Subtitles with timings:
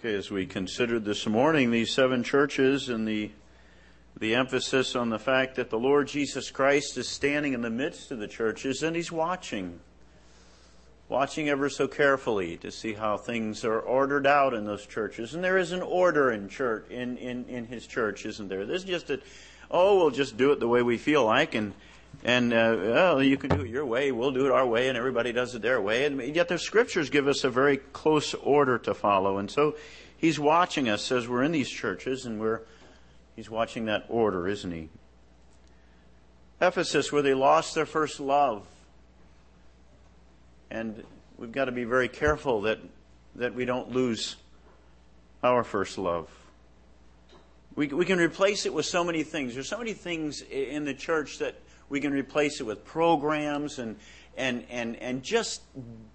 [0.00, 3.32] Okay, as we considered this morning these seven churches and the
[4.16, 8.12] the emphasis on the fact that the Lord Jesus Christ is standing in the midst
[8.12, 9.80] of the churches and he's watching.
[11.08, 15.34] Watching ever so carefully to see how things are ordered out in those churches.
[15.34, 18.66] And there is an order in church in, in, in his church, isn't there?
[18.66, 19.18] There's just a
[19.68, 21.74] oh, we'll just do it the way we feel like and
[22.24, 24.98] and uh, well, you can do it your way, we'll do it our way, and
[24.98, 26.04] everybody does it their way.
[26.04, 29.38] And yet the scriptures give us a very close order to follow.
[29.38, 29.76] And so
[30.16, 32.62] he's watching us as we're in these churches, and we're
[33.36, 34.88] he's watching that order, isn't he?
[36.60, 38.66] Ephesus, where they lost their first love,
[40.70, 41.04] and
[41.38, 42.80] we've got to be very careful that
[43.36, 44.36] that we don't lose
[45.42, 46.28] our first love.
[47.76, 49.54] We, we can replace it with so many things.
[49.54, 51.54] There's so many things in the church that
[51.88, 53.96] we can replace it with programs and,
[54.36, 55.62] and, and, and just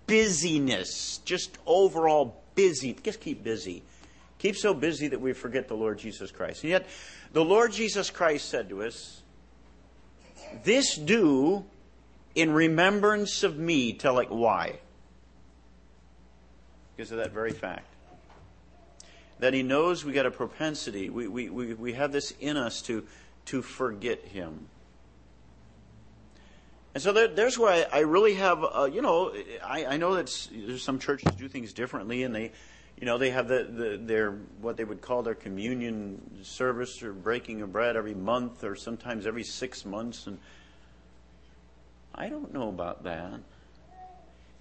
[0.08, 2.94] busyness, just overall busy.
[3.04, 3.84] Just keep busy.
[4.40, 6.64] Keep so busy that we forget the Lord Jesus Christ.
[6.64, 6.88] And yet,
[7.31, 9.22] the Lord Jesus Christ said to us,
[10.64, 11.66] This do
[12.36, 13.94] in remembrance of me.
[13.94, 14.80] Tell it why.
[16.95, 17.88] Because of that very fact.
[19.40, 22.81] That he knows we got a propensity, we, we, we, we have this in us
[22.84, 23.06] to,
[23.45, 24.67] to forget him.
[26.94, 30.16] And so there, there's where I, I, really have, uh, you know, I, I know
[30.16, 32.52] that there's some churches do things differently, and they,
[33.00, 37.11] you know, they have the, the their what they would call their communion service or
[37.11, 40.38] breaking of bread every month, or sometimes every six months, and
[42.13, 43.39] I don't know about that.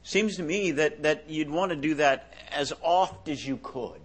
[0.03, 4.01] Seems to me that that you'd want to do that as oft as you could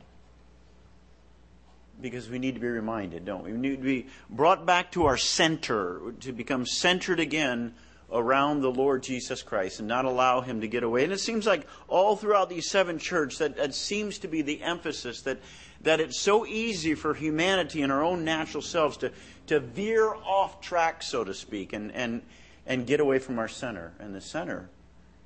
[2.01, 3.53] because we need to be reminded, don't we?
[3.53, 7.73] We need to be brought back to our center, to become centered again
[8.11, 11.03] around the Lord Jesus Christ and not allow him to get away.
[11.03, 14.61] And it seems like all throughout these seven churches that, that seems to be the
[14.61, 15.39] emphasis that,
[15.81, 19.11] that it's so easy for humanity and our own natural selves to,
[19.47, 22.21] to veer off track, so to speak, and, and,
[22.65, 23.93] and get away from our center.
[23.99, 24.69] And the center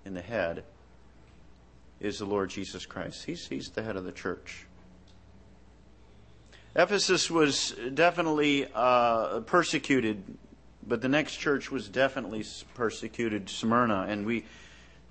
[0.03, 0.63] in the head
[1.99, 3.25] is the Lord Jesus Christ.
[3.25, 4.65] He's, he's the head of the church.
[6.75, 10.23] Ephesus was definitely uh, persecuted
[10.85, 14.45] but the next church was definitely persecuted, Smyrna, and we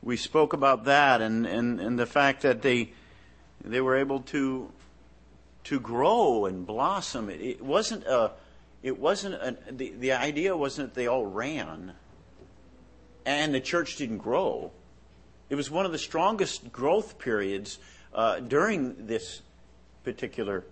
[0.03, 2.93] we spoke about that and, and, and the fact that they
[3.63, 4.71] they were able to
[5.65, 7.29] to grow and blossom.
[7.29, 8.33] It, it wasn't a
[8.83, 11.93] it wasn't a, the the idea wasn't that they all ran
[13.27, 14.71] and the church didn't grow.
[15.51, 17.79] It was one of the strongest growth periods
[18.15, 19.43] uh, during this
[20.05, 20.65] particular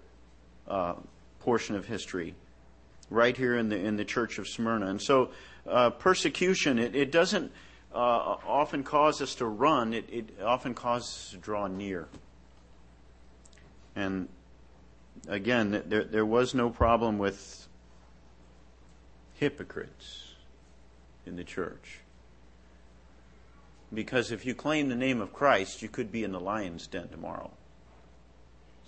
[0.66, 0.94] uh,
[1.40, 2.34] portion of history
[3.10, 4.86] right here in the in the church of Smyrna.
[4.86, 5.30] And so,
[5.66, 7.52] uh, persecution it, it doesn't
[7.94, 9.94] uh, often cause us to run.
[9.94, 12.08] It, it often causes us to draw near.
[13.96, 14.28] And
[15.28, 17.66] again, there there was no problem with
[19.34, 20.34] hypocrites
[21.26, 22.00] in the church.
[23.92, 27.08] Because if you claim the name of Christ, you could be in the lion's den
[27.08, 27.50] tomorrow.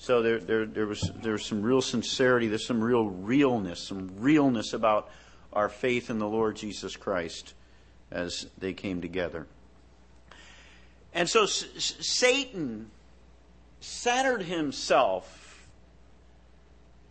[0.00, 2.48] So there, there, there was there was some real sincerity.
[2.48, 5.10] There's some real realness, some realness about
[5.52, 7.52] our faith in the Lord Jesus Christ
[8.10, 9.46] as they came together.
[11.12, 11.66] And so S-
[12.00, 12.90] Satan
[13.80, 15.66] centered himself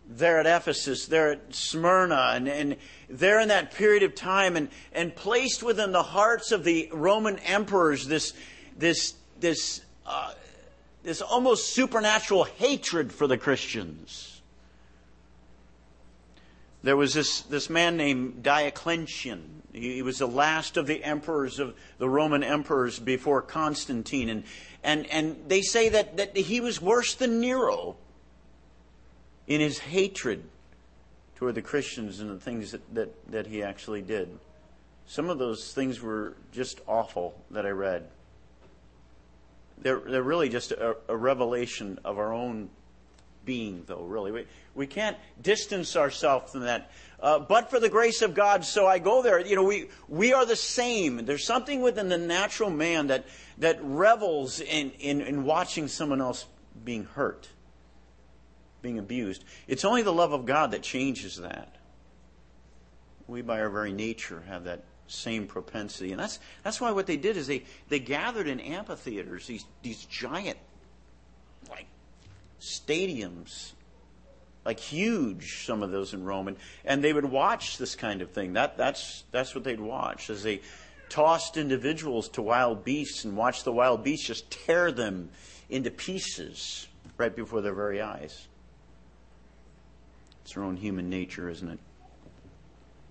[0.08, 2.76] there at Ephesus, there at Smyrna, and, and
[3.08, 7.38] there in that period of time, and, and placed within the hearts of the Roman
[7.38, 8.32] emperors this,
[8.76, 10.32] this, this uh,
[11.02, 14.40] this almost supernatural hatred for the Christians.
[16.82, 19.62] There was this, this man named Diocletian.
[19.72, 24.28] He, he was the last of the emperors of the Roman emperors before Constantine.
[24.28, 24.44] And,
[24.82, 27.96] and, and they say that, that he was worse than Nero
[29.46, 30.44] in his hatred
[31.36, 34.38] toward the Christians and the things that, that, that he actually did.
[35.06, 38.08] Some of those things were just awful that I read
[39.82, 42.70] they're, they're really just a, a revelation of our own
[43.44, 44.32] being, though, really.
[44.32, 46.90] We, we can't distance ourselves from that.
[47.18, 49.44] Uh, but for the grace of God, so I go there.
[49.44, 51.24] You know, we, we are the same.
[51.24, 53.26] There's something within the natural man that,
[53.58, 56.46] that revels in, in, in watching someone else
[56.84, 57.48] being hurt,
[58.82, 59.44] being abused.
[59.66, 61.76] It's only the love of God that changes that.
[63.26, 66.12] We, by our very nature, have that same propensity.
[66.12, 70.04] And that's, that's why what they did is they, they gathered in amphitheaters, these, these
[70.04, 70.58] giant,
[71.68, 71.86] like,
[72.60, 73.72] stadiums,
[74.64, 76.48] like huge, some of those in Rome.
[76.48, 78.52] And, and they would watch this kind of thing.
[78.54, 80.60] That, that's, that's what they'd watch as they
[81.08, 85.28] tossed individuals to wild beasts and watched the wild beasts just tear them
[85.68, 86.86] into pieces
[87.16, 88.46] right before their very eyes.
[90.44, 91.78] It's our own human nature, isn't it?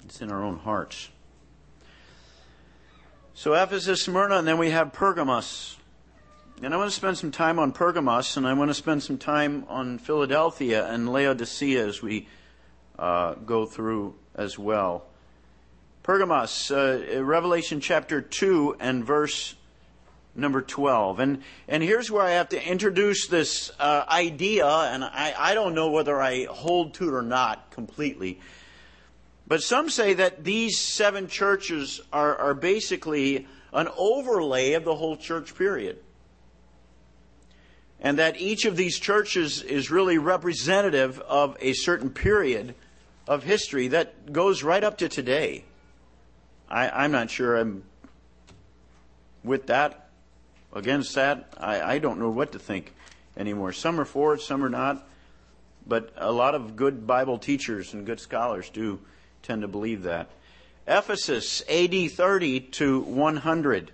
[0.05, 1.09] It's in our own hearts.
[3.33, 5.77] So Ephesus, Smyrna, and then we have Pergamos.
[6.61, 9.17] And I want to spend some time on Pergamos, and I want to spend some
[9.17, 12.27] time on Philadelphia and Laodicea as we
[12.97, 15.05] uh, go through as well.
[16.03, 19.55] Pergamos, uh, Revelation chapter 2 and verse
[20.35, 21.19] number 12.
[21.19, 25.75] And, and here's where I have to introduce this uh, idea, and I, I don't
[25.75, 28.39] know whether I hold to it or not completely.
[29.49, 35.17] But some say that these seven churches are, are basically an overlay of the whole
[35.17, 35.97] church period.
[37.99, 42.75] And that each of these churches is really representative of a certain period
[43.27, 45.65] of history that goes right up to today.
[46.69, 47.83] I, am not sure I'm
[49.43, 50.09] with that,
[50.73, 51.51] against that.
[51.57, 52.93] I, I don't know what to think
[53.35, 53.73] anymore.
[53.73, 55.07] Some are for it, some are not.
[55.87, 58.99] But a lot of good Bible teachers and good scholars do
[59.43, 60.29] tend to believe that.
[60.87, 63.91] Ephesus, AD 30 to 100.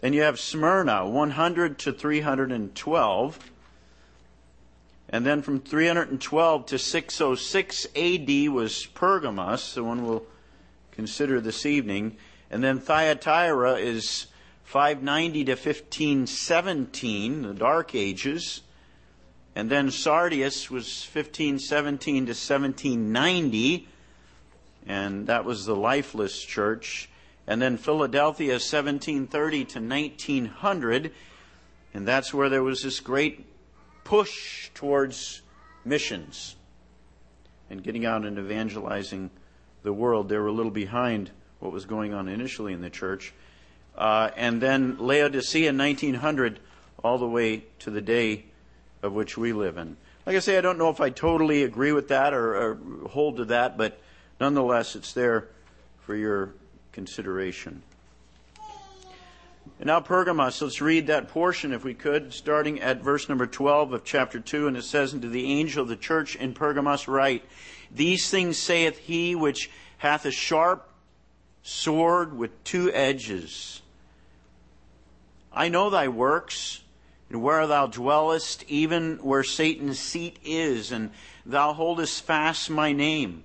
[0.00, 3.38] Then you have Smyrna, 100 to 312.
[5.10, 10.24] And then from 312 to 606 AD was Pergamos, the one we'll
[10.92, 12.16] consider this evening.
[12.50, 14.28] And then Thyatira is
[14.64, 18.62] 590 to 1517, the Dark Ages.
[19.54, 23.88] And then Sardis was 1517 to 1790
[24.86, 27.08] and that was the lifeless church.
[27.46, 31.12] And then Philadelphia, 1730 to 1900,
[31.92, 33.46] and that's where there was this great
[34.04, 35.42] push towards
[35.84, 36.56] missions
[37.68, 39.30] and getting out and evangelizing
[39.82, 40.28] the world.
[40.28, 43.32] They were a little behind what was going on initially in the church.
[43.96, 46.60] Uh, and then Laodicea, 1900,
[47.02, 48.44] all the way to the day
[49.02, 49.96] of which we live in.
[50.26, 53.38] Like I say, I don't know if I totally agree with that or, or hold
[53.38, 54.00] to that, but
[54.40, 55.48] Nonetheless, it's there
[56.00, 56.54] for your
[56.92, 57.82] consideration.
[59.78, 63.92] And now, Pergamos, let's read that portion if we could, starting at verse number 12
[63.92, 64.66] of chapter 2.
[64.66, 67.44] And it says, Unto the angel of the church in Pergamos write,
[67.90, 70.90] These things saith he which hath a sharp
[71.62, 73.82] sword with two edges.
[75.52, 76.82] I know thy works,
[77.28, 81.10] and where thou dwellest, even where Satan's seat is, and
[81.44, 83.44] thou holdest fast my name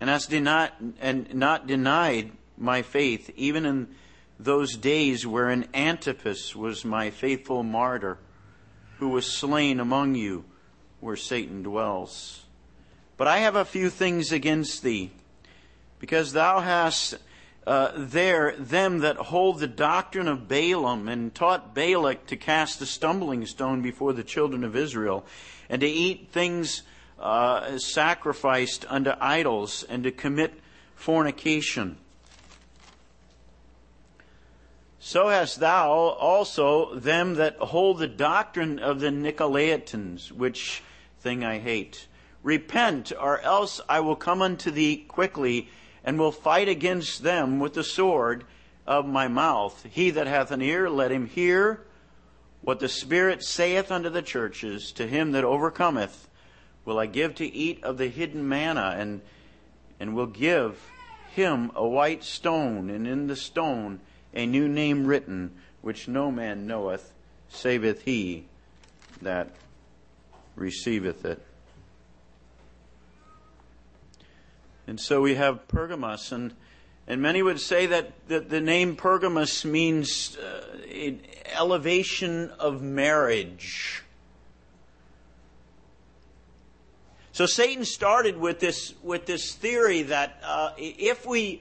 [0.00, 3.88] and hast denied, and not denied my faith, even in
[4.38, 8.18] those days wherein Antipas was my faithful martyr,
[8.98, 10.44] who was slain among you
[11.00, 12.44] where Satan dwells.
[13.16, 15.10] But I have a few things against thee,
[15.98, 17.16] because thou hast
[17.66, 22.86] uh, there them that hold the doctrine of Balaam, and taught Balak to cast a
[22.86, 25.24] stumbling stone before the children of Israel,
[25.68, 26.82] and to eat things
[27.18, 30.54] uh, sacrificed unto idols and to commit
[30.94, 31.98] fornication.
[34.98, 40.82] So hast thou also them that hold the doctrine of the Nicolaitans, which
[41.20, 42.08] thing I hate.
[42.42, 45.68] Repent, or else I will come unto thee quickly,
[46.02, 48.44] and will fight against them with the sword
[48.86, 49.86] of my mouth.
[49.90, 51.86] He that hath an ear, let him hear
[52.62, 54.92] what the Spirit saith unto the churches.
[54.92, 56.25] To him that overcometh,
[56.86, 59.20] will I give to eat of the hidden manna, and,
[60.00, 60.80] and will give
[61.34, 64.00] him a white stone, and in the stone
[64.32, 65.50] a new name written,
[65.82, 67.12] which no man knoweth,
[67.50, 68.46] saveth he
[69.20, 69.50] that
[70.54, 71.42] receiveth it.
[74.86, 76.54] And so we have Pergamos, and,
[77.08, 80.62] and many would say that, that the name Pergamos means uh,
[81.52, 84.04] elevation of marriage.
[87.36, 91.60] So Satan started with this, with this theory that uh, if we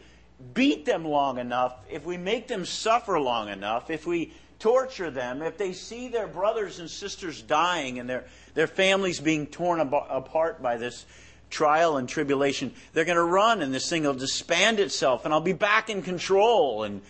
[0.53, 5.41] beat them long enough, if we make them suffer long enough, if we torture them,
[5.41, 10.61] if they see their brothers and sisters dying and their, their families being torn apart
[10.61, 11.05] by this
[11.49, 15.41] trial and tribulation, they're going to run and this thing will disband itself and I'll
[15.41, 17.01] be back in control and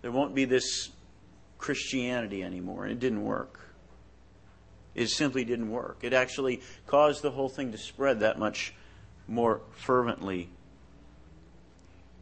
[0.00, 0.88] there won't be this
[1.58, 2.82] Christianity anymore.
[2.82, 3.61] And it didn't work.
[4.94, 5.98] It simply didn't work.
[6.02, 8.74] It actually caused the whole thing to spread that much
[9.26, 10.48] more fervently.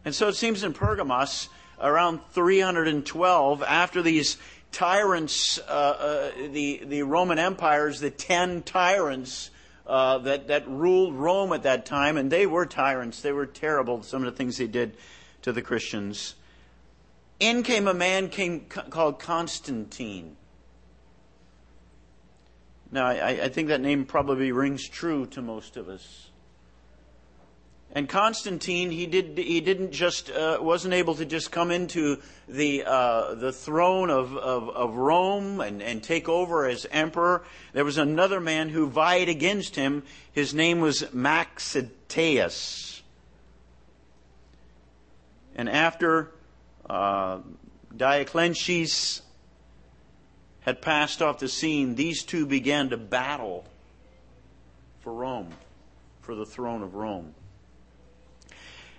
[0.05, 1.49] And so it seems in Pergamos,
[1.81, 4.39] around 312, after these
[4.73, 9.51] tyrants, uh, uh, the, the Roman empires, the ten tyrants
[9.87, 13.21] uh, that, that ruled Rome at that time, and they were tyrants.
[13.21, 14.97] They were terrible, some of the things they did
[15.43, 16.37] to the Christians.
[17.41, 20.37] In came a man came, called Constantine.
[22.93, 26.31] Now, I, I think that name probably rings true to most of us.
[27.93, 32.19] And Constantine, he did he didn't just uh, wasn't able to just come into
[32.49, 37.43] the uh, the throne of, of, of Rome and, and take over as emperor.
[37.73, 40.05] There was another man who vied against him.
[40.33, 43.03] His name was Maxentius.
[45.57, 46.31] And after
[46.89, 47.41] uh,
[50.71, 53.65] had passed off the scene, these two began to battle
[55.01, 55.49] for Rome,
[56.21, 57.35] for the throne of Rome.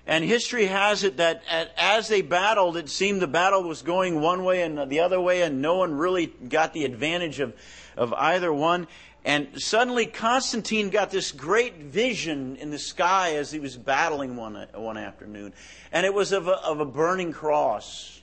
[0.05, 1.43] And history has it that
[1.77, 5.43] as they battled, it seemed the battle was going one way and the other way,
[5.43, 7.55] and no one really got the advantage of,
[7.95, 8.87] of either one.
[9.23, 14.67] And suddenly Constantine got this great vision in the sky as he was battling one,
[14.73, 15.53] one afternoon.
[15.93, 18.20] And it was of a, of a burning cross.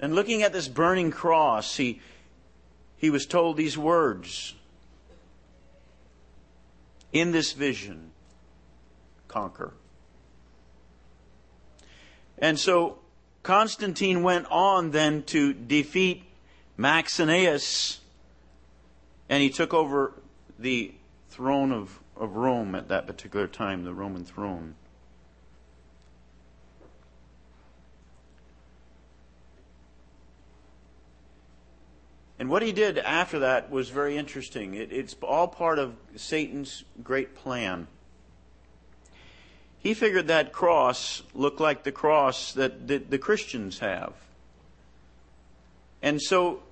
[0.00, 2.00] And looking at this burning cross, he,
[2.96, 4.54] he was told these words
[7.12, 8.10] in this vision
[9.28, 9.74] conquer.
[12.38, 12.98] And so
[13.42, 16.24] Constantine went on then to defeat
[16.78, 18.00] Maxentius,
[19.28, 20.14] and he took over
[20.58, 20.94] the
[21.28, 24.74] throne of, of Rome at that particular time, the Roman throne.
[32.40, 34.72] And what he did after that was very interesting.
[34.72, 37.86] It, it's all part of Satan's great plan.
[39.78, 44.14] He figured that cross looked like the cross that the, the Christians have.
[46.00, 46.62] And so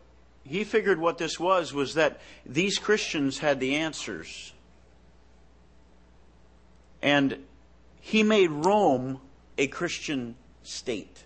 [0.42, 4.54] he figured what this was was that these Christians had the answers.
[7.02, 7.44] And
[8.00, 9.20] he made Rome
[9.58, 11.24] a Christian state.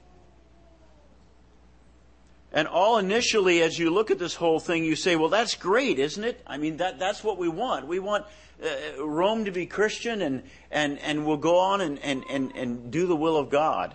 [2.53, 5.99] And all initially, as you look at this whole thing, you say, well, that's great,
[5.99, 6.43] isn't it?
[6.47, 7.87] I mean, that, that's what we want.
[7.87, 8.27] We want
[8.63, 12.91] uh, Rome to be Christian and, and, and we'll go on and, and, and, and
[12.91, 13.95] do the will of God.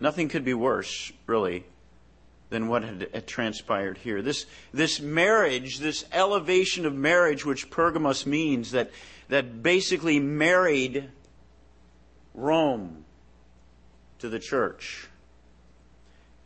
[0.00, 1.64] Nothing could be worse, really,
[2.50, 4.20] than what had, had transpired here.
[4.20, 8.90] This, this marriage, this elevation of marriage, which Pergamos means, that,
[9.28, 11.08] that basically married
[12.34, 13.04] Rome
[14.18, 15.08] to the church.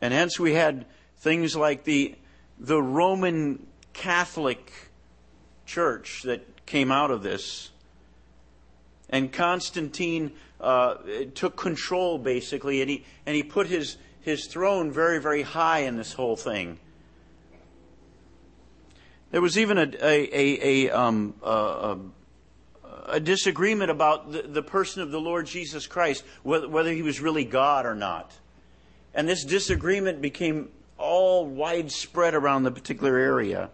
[0.01, 0.85] And hence we had
[1.17, 2.15] things like the,
[2.59, 4.71] the Roman Catholic
[5.65, 7.69] Church that came out of this.
[9.09, 10.95] And Constantine uh,
[11.35, 15.97] took control, basically, and he, and he put his, his throne very, very high in
[15.97, 16.79] this whole thing.
[19.31, 21.97] There was even a, a, a, a, um, a,
[23.07, 27.21] a disagreement about the, the, person of the Lord Jesus Christ, whether, whether he was
[27.21, 28.33] really God or not.
[29.13, 33.69] And this disagreement became all widespread around the particular area.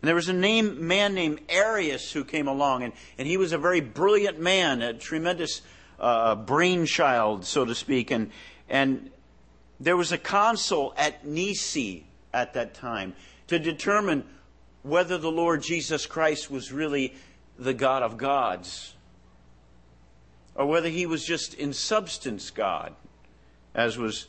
[0.00, 3.52] And there was a name, man named Arius who came along, and, and he was
[3.52, 5.62] a very brilliant man, a tremendous
[5.98, 8.10] uh, brainchild, so to speak.
[8.10, 8.30] And,
[8.68, 9.10] and
[9.78, 12.02] there was a council at Nicaea
[12.34, 13.14] at that time
[13.46, 14.24] to determine
[14.82, 17.14] whether the Lord Jesus Christ was really
[17.58, 18.94] the God of gods,
[20.54, 22.94] or whether he was just in substance God,
[23.74, 24.26] as was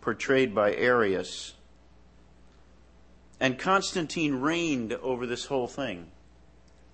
[0.00, 1.54] portrayed by Arius.
[3.38, 6.08] And Constantine reigned over this whole thing.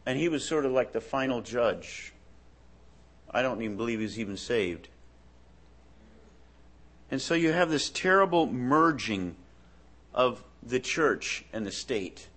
[0.05, 2.13] And he was sort of like the final judge.
[3.31, 4.89] I don't even believe he's even saved.
[7.11, 9.37] And so you have this terrible merging
[10.15, 12.29] of the church and the state.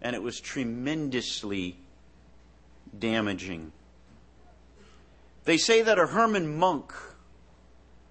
[0.00, 1.76] And it was tremendously
[2.96, 3.72] damaging.
[5.44, 6.92] They say that a Herman monk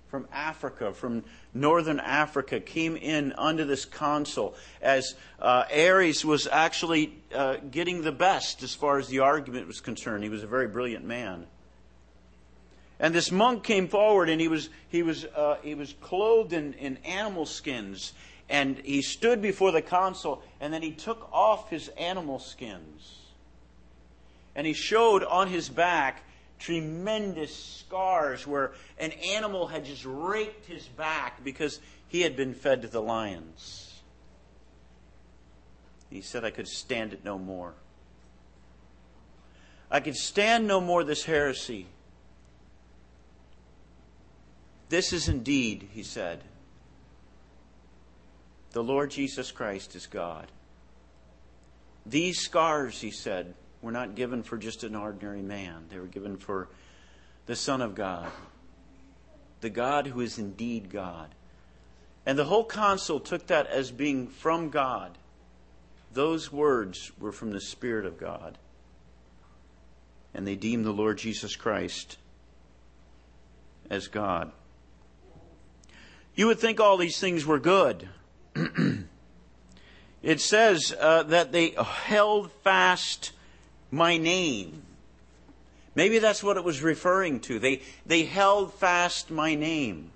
[0.10, 1.24] from Africa, from
[1.54, 8.12] northern Africa, came in under this consul as uh, Arius was actually uh, getting the
[8.12, 10.24] best as far as the argument was concerned.
[10.24, 11.46] He was a very brilliant man.
[13.00, 16.74] And this monk came forward and he was, he was, uh, he was clothed in,
[16.74, 18.14] in animal skins.
[18.50, 23.20] And he stood before the consul and then he took off his animal skins.
[24.56, 26.24] And he showed on his back
[26.60, 32.82] tremendous scars where an animal had just raked his back because he had been fed
[32.82, 34.02] to the lions.
[36.10, 37.74] He said, I could stand it no more.
[39.92, 41.88] I could stand no more this heresy.
[44.90, 46.44] This is indeed, he said,
[48.72, 50.48] the Lord Jesus Christ is God.
[52.06, 53.54] These scars, he said,
[53.88, 56.68] were not given for just an ordinary man, they were given for
[57.46, 58.30] the Son of God,
[59.62, 61.34] the God who is indeed God.
[62.26, 65.18] And the whole council took that as being from God.
[66.12, 68.58] Those words were from the Spirit of God.
[70.34, 72.18] And they deemed the Lord Jesus Christ
[73.90, 74.52] as God.
[76.36, 78.10] You would think all these things were good.
[80.22, 83.32] it says uh, that they held fast
[83.92, 84.84] my name.
[85.96, 87.60] Maybe that's what it was referring to.
[87.60, 90.12] They, they held fast my name.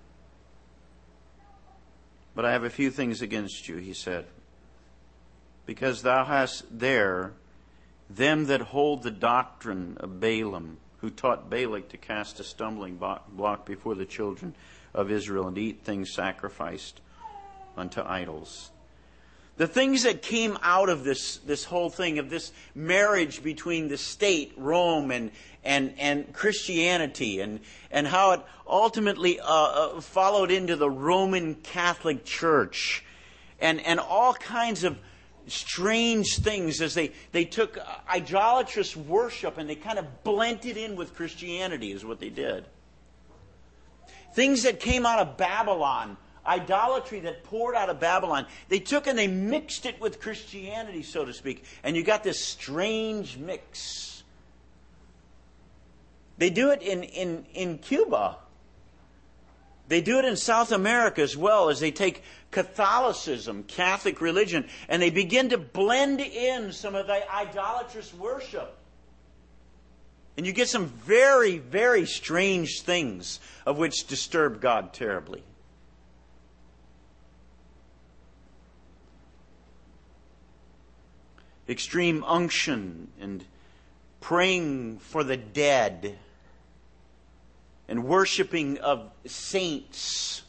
[2.36, 4.26] But I have a few things against you, he said,
[5.66, 7.34] because thou hast there
[8.10, 13.66] them that hold the doctrine of Balaam, who taught Balak to cast a stumbling block
[13.66, 14.54] before the children
[14.94, 17.02] of Israel and eat things sacrificed
[17.76, 18.71] unto idols.
[19.62, 23.98] The things that came out of this, this whole thing, of this marriage between the
[24.00, 25.30] state, Rome, and,
[25.64, 27.60] and, and Christianity, and,
[27.92, 33.06] and how it ultimately uh, uh, followed into the Roman Catholic Church,
[33.60, 34.98] and, and all kinds of
[35.46, 37.78] strange things as they, they took
[38.10, 42.66] idolatrous worship and they kind of blended in with Christianity, is what they did.
[44.34, 49.18] Things that came out of Babylon, idolatry that poured out of Babylon, they took and
[49.18, 54.24] they mixed it with Christianity, so to speak, and you got this strange mix.
[56.38, 58.38] They do it in, in, in Cuba.
[59.88, 65.02] They do it in South America as well as they take Catholicism, Catholic religion, and
[65.02, 68.78] they begin to blend in some of the idolatrous worship.
[70.38, 75.44] And you get some very, very strange things of which disturb God terribly.
[81.72, 83.46] Extreme unction and
[84.20, 86.20] praying for the dead
[87.88, 90.42] and worshiping of saints.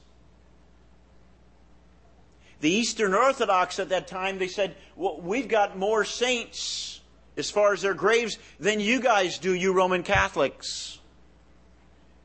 [2.61, 7.01] The Eastern Orthodox at that time, they said, well, we've got more saints
[7.37, 10.99] as far as their graves than you guys do, you Roman Catholics.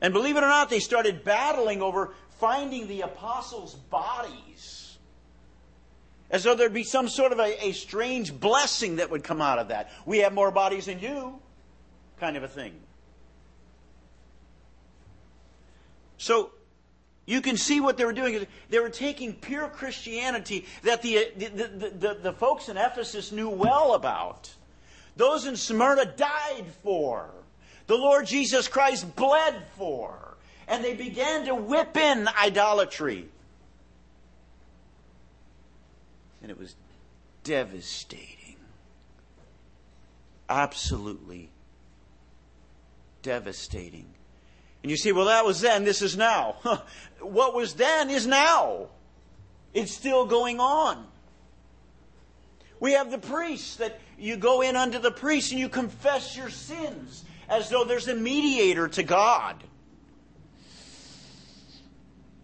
[0.00, 4.47] And believe it or not, they started battling over finding the apostles' bodies.
[6.30, 9.58] As though there'd be some sort of a, a, strange blessing that would come out
[9.58, 9.90] of that.
[10.04, 11.40] We have more bodies than you,
[12.20, 12.74] kind of a thing.
[16.18, 16.50] So,
[17.24, 18.46] you can see what they were doing.
[18.68, 23.48] They were taking pure Christianity that the, the, the, the, the folks in Ephesus knew
[23.48, 24.50] well about
[25.18, 27.28] those in Smyrna died for.
[27.88, 30.36] The Lord Jesus Christ bled for.
[30.68, 33.28] And they began to whip in idolatry.
[36.48, 36.76] And it was
[37.44, 38.56] devastating.
[40.48, 41.50] Absolutely
[43.20, 44.06] devastating.
[44.82, 46.56] And you see, well, that was then, this is now.
[47.20, 48.86] what was then is now.
[49.74, 51.06] It's still going on.
[52.80, 56.48] We have the priests that you go in unto the priest and you confess your
[56.48, 59.62] sins as though there's a mediator to God.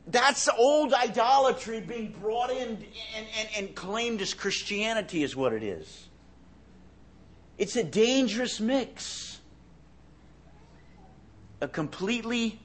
[0.06, 5.62] That's old idolatry being brought in and, and, and claimed as Christianity, is what it
[5.62, 6.08] is.
[7.56, 9.40] It's a dangerous mix.
[11.60, 12.60] A completely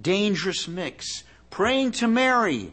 [0.00, 1.22] dangerous mix.
[1.50, 2.72] Praying to Mary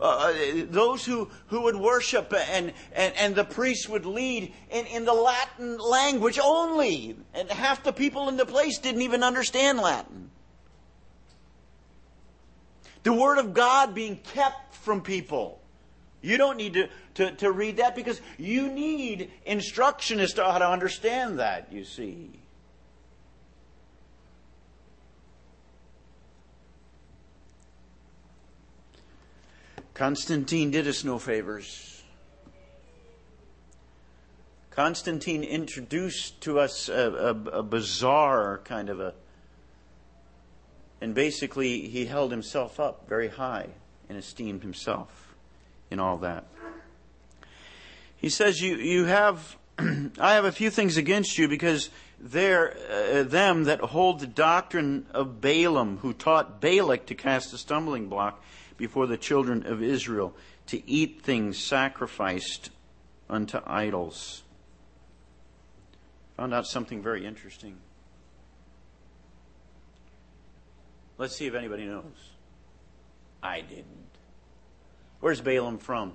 [0.00, 4.86] uh, uh, those who, who would worship and, and, and the priests would lead in,
[4.86, 7.16] in the Latin language only.
[7.34, 10.30] And half the people in the place didn't even understand Latin.
[13.02, 15.60] The Word of God being kept from people.
[16.22, 20.58] You don't need to, to, to read that because you need instruction as to how
[20.58, 22.30] to understand that, you see.
[29.94, 32.02] Constantine did us no favors.
[34.70, 36.94] Constantine introduced to us a,
[37.52, 39.12] a, a bizarre kind of a.
[41.00, 43.68] And basically, he held himself up very high
[44.08, 45.34] and esteemed himself
[45.90, 46.44] in all that.
[48.16, 49.56] He says, You, you have.
[49.78, 51.88] I have a few things against you because
[52.20, 57.58] they're uh, them that hold the doctrine of Balaam, who taught Balak to cast a
[57.58, 58.44] stumbling block
[58.76, 60.34] before the children of Israel
[60.66, 62.70] to eat things sacrificed
[63.28, 64.42] unto idols.
[66.36, 67.76] Found out something very interesting.
[71.20, 72.30] Let's see if anybody knows.
[73.42, 73.84] I didn't.
[75.20, 76.14] Where's Balaam from?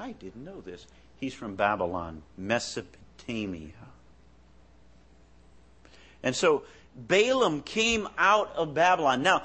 [0.00, 0.86] I didn't know this.
[1.20, 3.72] He's from Babylon, Mesopotamia.
[6.22, 6.62] And so
[6.96, 9.22] Balaam came out of Babylon.
[9.22, 9.42] Now,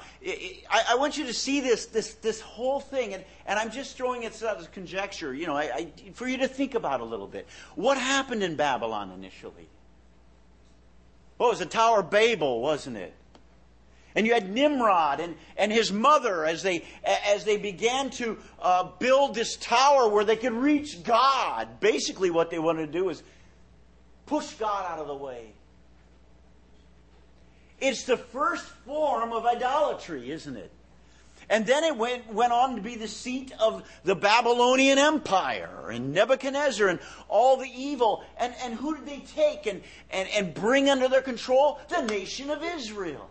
[0.70, 4.22] I, want you to see this, this, this whole thing, and, and I'm just throwing
[4.22, 7.26] it out as conjecture, you know, I, I, for you to think about a little
[7.26, 7.46] bit.
[7.74, 9.68] What happened in Babylon initially?
[11.36, 13.12] Well, it was the Tower of Babel, wasn't it?
[14.14, 18.84] And you had Nimrod and, and his mother as they, as they began to uh,
[18.98, 21.80] build this tower where they could reach God.
[21.80, 23.22] Basically, what they wanted to do is
[24.26, 25.52] push God out of the way.
[27.82, 30.70] It's the first form of idolatry, isn't it?
[31.50, 36.12] And then it went, went on to be the seat of the Babylonian Empire and
[36.12, 38.22] Nebuchadnezzar and all the evil.
[38.38, 41.80] And, and who did they take and, and, and bring under their control?
[41.88, 43.28] The nation of Israel.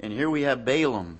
[0.00, 1.18] And here we have Balaam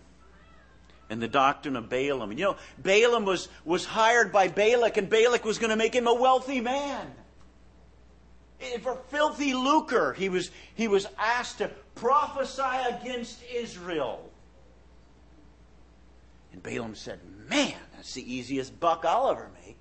[1.11, 2.31] and the doctrine of Balaam.
[2.31, 5.95] And You know, Balaam was, was hired by Balak, and Balak was going to make
[5.95, 7.12] him a wealthy man.
[8.61, 14.31] Eh, for filthy lucre, he was, he was asked to prophesy against Israel.
[16.53, 19.77] And Balaam said, Man, that's the easiest buck I'll ever make.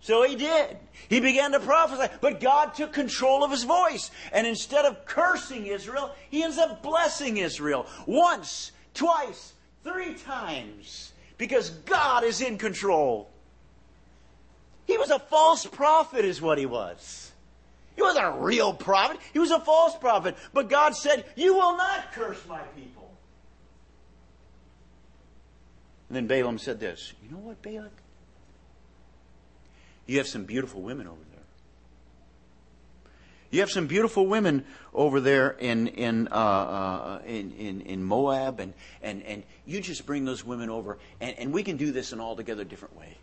[0.00, 0.76] So he did.
[1.08, 4.10] He began to prophesy, but God took control of his voice.
[4.32, 11.70] And instead of cursing Israel, he ends up blessing Israel once, twice, three times because
[11.70, 13.31] God is in control.
[14.86, 17.32] He was a false prophet, is what he was.
[17.94, 20.36] He wasn't a real prophet, he was a false prophet.
[20.52, 23.10] But God said, You will not curse my people.
[26.08, 27.92] And then Balaam said this You know what, Balak?
[30.06, 31.40] You have some beautiful women over there.
[33.50, 34.64] You have some beautiful women
[34.94, 40.06] over there in in uh, uh, in, in, in Moab, and, and and you just
[40.06, 43.16] bring those women over, and, and we can do this in an altogether different way.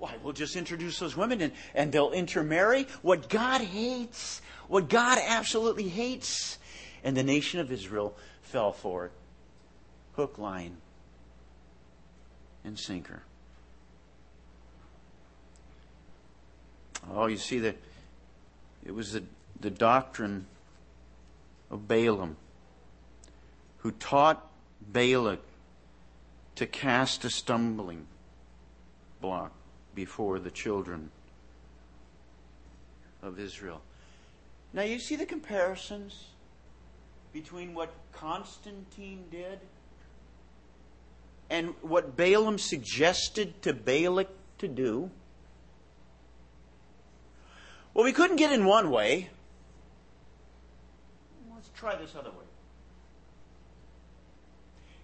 [0.00, 0.14] Why?
[0.22, 2.86] We'll just introduce those women, and and they'll intermarry.
[3.02, 6.58] What God hates, what God absolutely hates,
[7.04, 9.12] and the nation of Israel fell for it,
[10.16, 10.78] hook, line,
[12.64, 13.22] and sinker.
[17.12, 17.76] Oh, you see that
[18.82, 19.22] it was the,
[19.60, 20.46] the doctrine
[21.70, 22.38] of Balaam
[23.78, 25.40] who taught Balak
[26.54, 28.06] to cast a stumbling
[29.20, 29.52] block
[29.94, 31.10] before the children
[33.22, 33.82] of Israel.
[34.72, 36.26] Now, you see the comparisons
[37.32, 39.60] between what Constantine did
[41.48, 45.10] and what Balaam suggested to Balak to do?
[47.92, 49.30] Well, we couldn't get in one way.
[51.52, 52.36] Let's try this other way.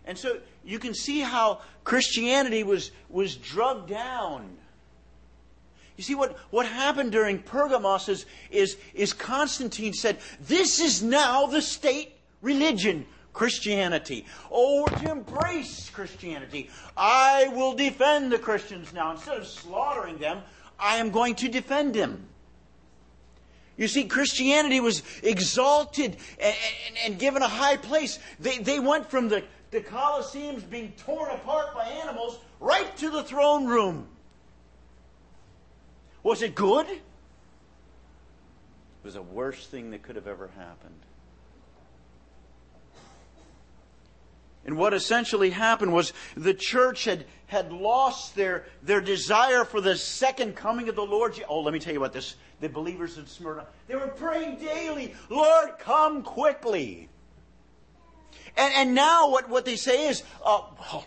[0.06, 4.56] And so you can see how Christianity was, was drugged down.
[5.96, 11.46] You see, what, what happened during Pergamos is, is, is Constantine said, This is now
[11.46, 14.26] the state religion, Christianity.
[14.50, 16.68] Oh, we're to embrace Christianity.
[16.96, 19.12] I will defend the Christians now.
[19.12, 20.42] Instead of slaughtering them,
[20.78, 22.26] I am going to defend them.
[23.78, 26.56] You see, Christianity was exalted and,
[26.88, 28.18] and, and, given a high place.
[28.40, 33.22] They, they went from the, the Colosseums being torn apart by animals right to the
[33.22, 34.08] throne room.
[36.26, 36.88] Was it good?
[36.88, 37.00] It
[39.04, 40.98] was the worst thing that could have ever happened.
[44.64, 49.94] And what essentially happened was the church had, had lost their, their desire for the
[49.94, 51.40] second coming of the Lord.
[51.48, 52.34] Oh, let me tell you about this.
[52.60, 57.08] The believers in Smyrna, they were praying daily, Lord, come quickly.
[58.56, 61.06] And, and now what, what they say is, uh, well,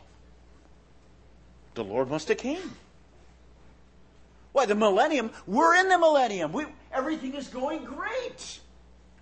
[1.74, 2.72] the Lord must have came.
[4.52, 5.32] Why, the millennium?
[5.46, 6.52] We're in the millennium.
[6.52, 8.60] We, everything is going great.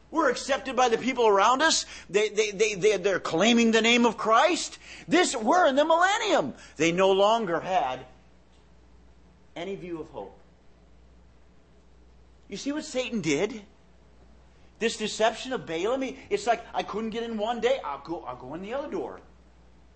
[0.09, 1.85] We're accepted by the people around us.
[2.09, 4.79] They, they, they, they, they're claiming the name of Christ.
[5.07, 6.53] This, we're in the millennium.
[6.77, 8.05] They no longer had
[9.55, 10.37] any view of hope.
[12.47, 13.61] You see what Satan did?
[14.79, 18.35] This deception of Balaam, it's like I couldn't get in one day, I'll go, I'll
[18.35, 19.19] go in the other door.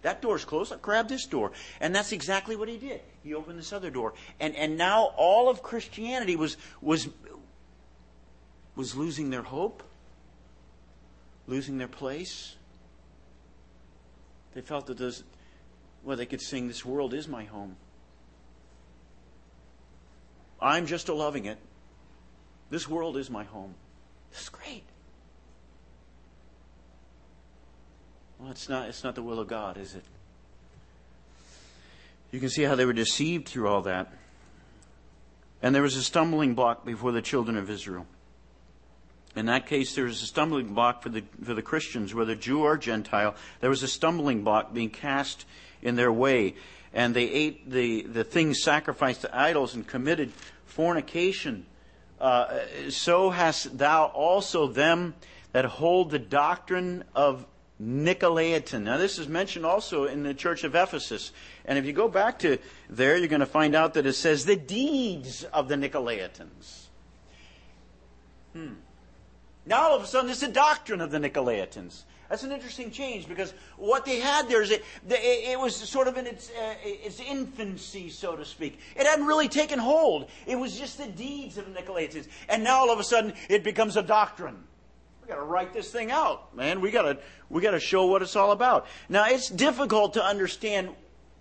[0.01, 1.51] That door's closed, grab this door.
[1.79, 3.01] And that's exactly what he did.
[3.23, 4.13] He opened this other door.
[4.39, 7.07] And, and now all of Christianity was, was,
[8.75, 9.83] was losing their hope
[11.51, 12.55] losing their place.
[14.53, 15.23] They felt that those,
[16.03, 17.75] well, they could sing, This world is my home.
[20.61, 21.57] I'm just a loving it.
[22.69, 23.75] This world is my home.
[24.31, 24.83] This is great.
[28.41, 30.03] Well, it's not, it's not the will of God, is it?
[32.31, 34.11] You can see how they were deceived through all that.
[35.61, 38.07] And there was a stumbling block before the children of Israel.
[39.35, 42.61] In that case, there was a stumbling block for the, for the Christians, whether Jew
[42.61, 43.35] or Gentile.
[43.59, 45.45] There was a stumbling block being cast
[45.83, 46.55] in their way.
[46.95, 50.31] And they ate the, the things sacrificed to idols and committed
[50.65, 51.67] fornication.
[52.19, 55.13] Uh, so hast thou also them
[55.51, 57.45] that hold the doctrine of
[57.81, 58.83] Nicolaitan.
[58.83, 61.31] Now, this is mentioned also in the church of Ephesus.
[61.65, 62.57] And if you go back to
[62.89, 66.85] there, you're going to find out that it says the deeds of the Nicolaitans.
[68.53, 68.73] Hmm.
[69.65, 72.03] Now, all of a sudden, it's the doctrine of the Nicolaitans.
[72.29, 76.15] That's an interesting change because what they had there is it, it was sort of
[76.15, 78.79] in its, uh, its infancy, so to speak.
[78.95, 80.29] It hadn't really taken hold.
[80.47, 82.27] It was just the deeds of the Nicolaitans.
[82.47, 84.63] And now all of a sudden it becomes a doctrine.
[85.31, 86.81] Got to write this thing out, man.
[86.81, 87.17] We got to
[87.49, 88.85] we got to show what it's all about.
[89.07, 90.89] Now it's difficult to understand.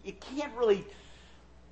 [0.04, 0.84] You can't really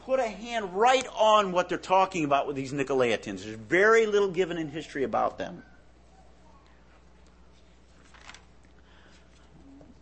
[0.00, 3.44] put a hand right on what they're talking about with these Nicolaitans.
[3.44, 5.62] There's very little given in history about them.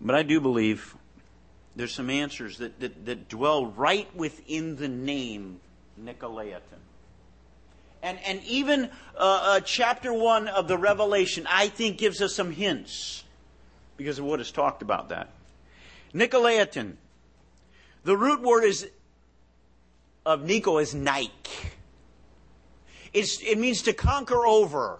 [0.00, 0.94] But I do believe
[1.74, 5.60] there's some answers that, that, that dwell right within the name
[6.02, 6.80] Nicolaitan.
[8.02, 8.84] And, and even
[9.16, 13.24] uh, uh, chapter 1 of the Revelation, I think, gives us some hints
[13.96, 15.30] because of what is talked about that.
[16.14, 16.94] Nicolaitan.
[18.04, 18.88] The root word is
[20.24, 21.30] of Nico is Nike.
[23.12, 24.98] It's, it means to conquer over,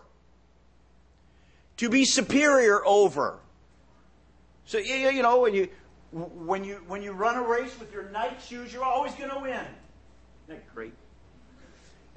[1.77, 3.39] to be superior over.
[4.65, 5.69] So you, you know when you
[6.13, 9.39] when you when you run a race with your Nike shoes, you're always going to
[9.39, 9.53] win.
[9.53, 9.67] Isn't
[10.49, 10.95] that great?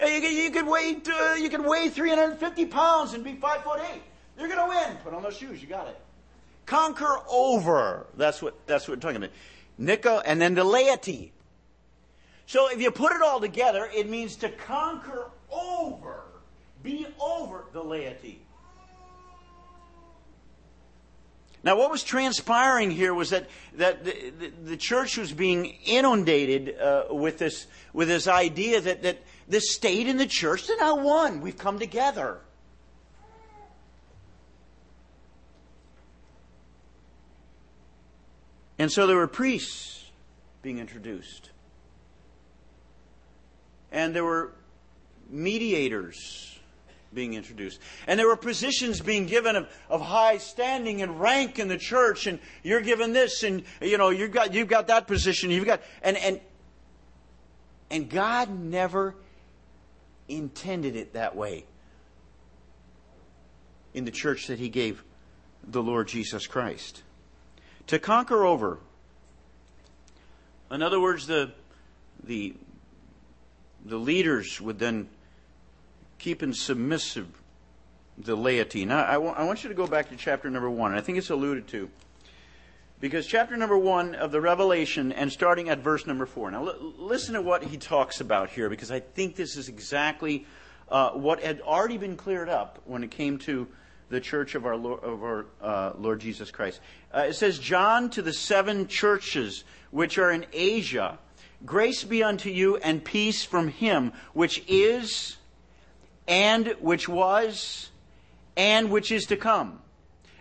[0.01, 4.01] You you can weigh uh, you can weigh 350 pounds and be five foot eight.
[4.37, 4.97] You're going to win.
[5.03, 5.61] Put on those shoes.
[5.61, 5.99] You got it.
[6.65, 8.07] Conquer over.
[8.15, 9.31] That's what that's what we're talking about.
[9.77, 11.33] Nico, and then the laity.
[12.45, 16.23] So if you put it all together, it means to conquer over,
[16.81, 18.41] be over the laity.
[21.63, 26.79] Now, what was transpiring here was that, that the, the, the church was being inundated
[26.79, 30.95] uh, with, this, with this idea that, that the state and the church, they're now
[30.95, 31.41] one.
[31.41, 32.39] We've come together.
[38.77, 40.05] And so there were priests
[40.61, 41.49] being introduced.
[43.91, 44.53] And there were
[45.29, 46.57] mediators
[47.13, 47.79] being introduced.
[48.07, 52.27] And there were positions being given of, of high standing and rank in the church,
[52.27, 55.81] and you're given this, and you know, you've got you've got that position, you've got
[56.03, 56.39] and and
[57.89, 59.15] and God never
[60.29, 61.65] intended it that way
[63.93, 65.03] in the church that He gave
[65.67, 67.03] the Lord Jesus Christ.
[67.87, 68.79] To conquer over.
[70.71, 71.51] In other words, the
[72.23, 72.55] the
[73.83, 75.09] the leaders would then
[76.19, 77.27] keep in submissive
[78.17, 78.85] the laity.
[78.85, 80.93] Now, I, w- I want you to go back to chapter number one.
[80.93, 81.89] I think it's alluded to.
[82.99, 86.51] Because chapter number one of the Revelation, and starting at verse number four.
[86.51, 90.45] Now, l- listen to what he talks about here, because I think this is exactly
[90.89, 93.67] uh, what had already been cleared up when it came to
[94.09, 96.81] the church of our Lord, of our, uh, Lord Jesus Christ.
[97.13, 101.19] Uh, it says, John to the seven churches which are in Asia,
[101.65, 105.37] grace be unto you and peace from him which is
[106.27, 107.89] and which was,
[108.55, 109.81] and which is to come,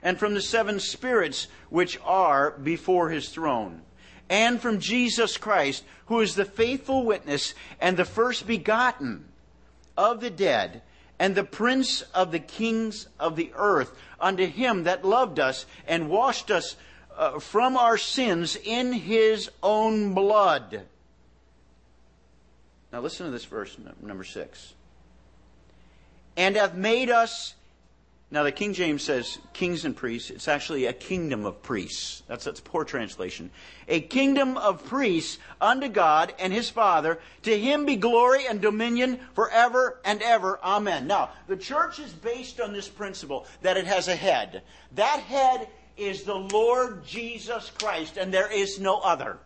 [0.03, 3.83] and from the seven spirits which are before his throne,
[4.29, 9.27] and from Jesus Christ, who is the faithful witness and the first begotten
[9.97, 10.83] of the dead,
[11.19, 16.09] and the prince of the kings of the earth, unto him that loved us and
[16.09, 16.77] washed us
[17.17, 20.83] uh, from our sins in his own blood.
[22.93, 24.75] Now listen to this verse, number six
[26.39, 27.55] and hath made us.
[28.31, 30.29] Now, the King James says kings and priests.
[30.29, 32.23] It's actually a kingdom of priests.
[32.27, 33.51] That's a poor translation.
[33.89, 37.21] A kingdom of priests unto God and his Father.
[37.45, 40.61] To him be glory and dominion forever and ever.
[40.63, 41.07] Amen.
[41.07, 44.63] Now, the church is based on this principle that it has a head.
[44.95, 49.39] That head is the Lord Jesus Christ, and there is no other.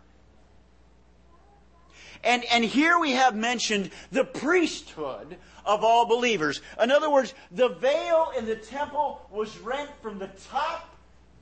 [2.25, 6.61] And, and here we have mentioned the priesthood of all believers.
[6.81, 10.97] In other words, the veil in the temple was rent from the top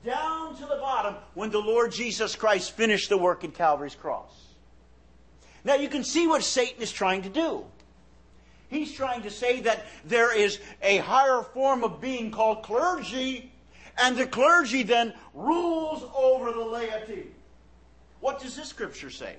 [0.05, 4.31] down to the bottom when the Lord Jesus Christ finished the work at Calvary's cross.
[5.63, 7.63] Now you can see what Satan is trying to do.
[8.69, 13.51] He's trying to say that there is a higher form of being called clergy,
[13.97, 17.27] and the clergy then rules over the laity.
[18.21, 19.35] What does this scripture say?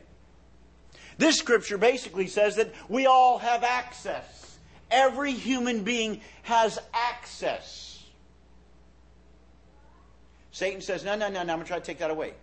[1.18, 4.51] This scripture basically says that we all have access
[4.92, 8.04] every human being has access.
[10.52, 12.34] Satan says, No, no, no, no, I'm going to try to take that away.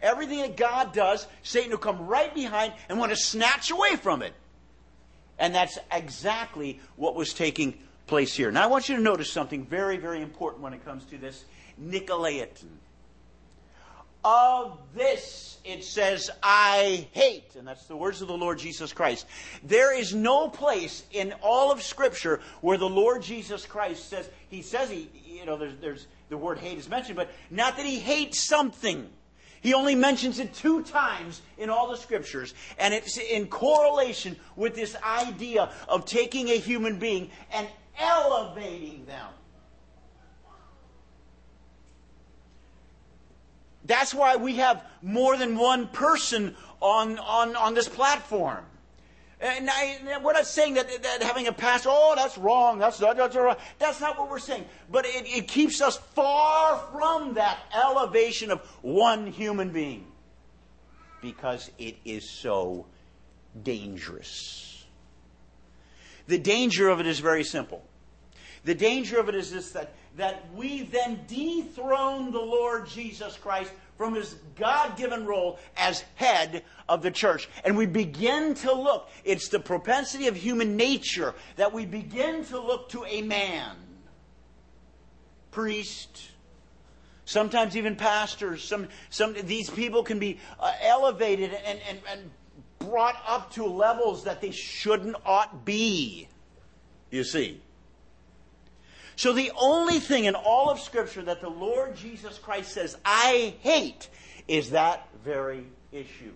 [0.00, 4.22] Everything that God does, Satan will come right behind and want to snatch away from
[4.22, 4.32] it.
[5.38, 8.50] And that's exactly what was taking place here.
[8.50, 11.44] Now, I want you to notice something very, very important when it comes to this
[11.80, 12.66] Nicolaitan.
[14.30, 17.54] Of this, it says, I hate.
[17.56, 19.26] And that's the words of the Lord Jesus Christ.
[19.62, 24.60] There is no place in all of Scripture where the Lord Jesus Christ says, He
[24.60, 27.98] says, He, you know, there's, there's the word hate is mentioned, but not that He
[27.98, 29.08] hates something.
[29.62, 34.74] He only mentions it two times in all the scriptures, and it's in correlation with
[34.74, 37.66] this idea of taking a human being and
[37.98, 39.28] elevating them.
[43.88, 48.64] That's why we have more than one person on, on, on this platform.
[49.40, 53.34] And I, we're not saying that, that having a pastor, oh, that's wrong, that's, that's
[53.34, 53.56] wrong.
[53.78, 54.64] That's not what we're saying.
[54.90, 60.06] But it, it keeps us far from that elevation of one human being
[61.22, 62.86] because it is so
[63.62, 64.84] dangerous.
[66.26, 67.82] The danger of it is very simple.
[68.64, 73.72] The danger of it is this that, that we then dethrone the Lord Jesus Christ
[73.96, 77.48] from his God given role as head of the church.
[77.64, 82.60] And we begin to look, it's the propensity of human nature that we begin to
[82.60, 83.76] look to a man,
[85.52, 86.30] priest,
[87.24, 88.62] sometimes even pastors.
[88.62, 92.30] Some, some, these people can be uh, elevated and, and, and
[92.80, 96.28] brought up to levels that they shouldn't ought be.
[97.10, 97.60] You see.
[99.18, 103.56] So the only thing in all of Scripture that the Lord Jesus Christ says, I
[103.62, 104.08] hate,
[104.46, 106.30] is that very issue.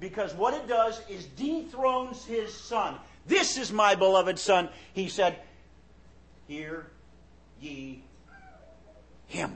[0.00, 2.96] Because what it does is dethrones his son.
[3.26, 4.70] This is my beloved son.
[4.94, 5.38] He said,
[6.48, 6.86] Hear
[7.60, 8.02] ye
[9.26, 9.54] him.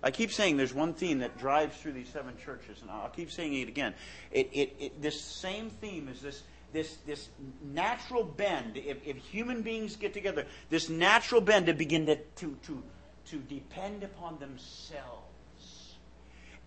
[0.00, 3.32] I keep saying there's one theme that drives through these seven churches, and I'll keep
[3.32, 3.94] saying it again.
[4.30, 7.28] It, it, it, this same theme is this this, this
[7.72, 12.58] natural bend, if, if human beings get together, this natural bend to begin to, to,
[12.66, 12.82] to,
[13.30, 15.20] to depend upon themselves.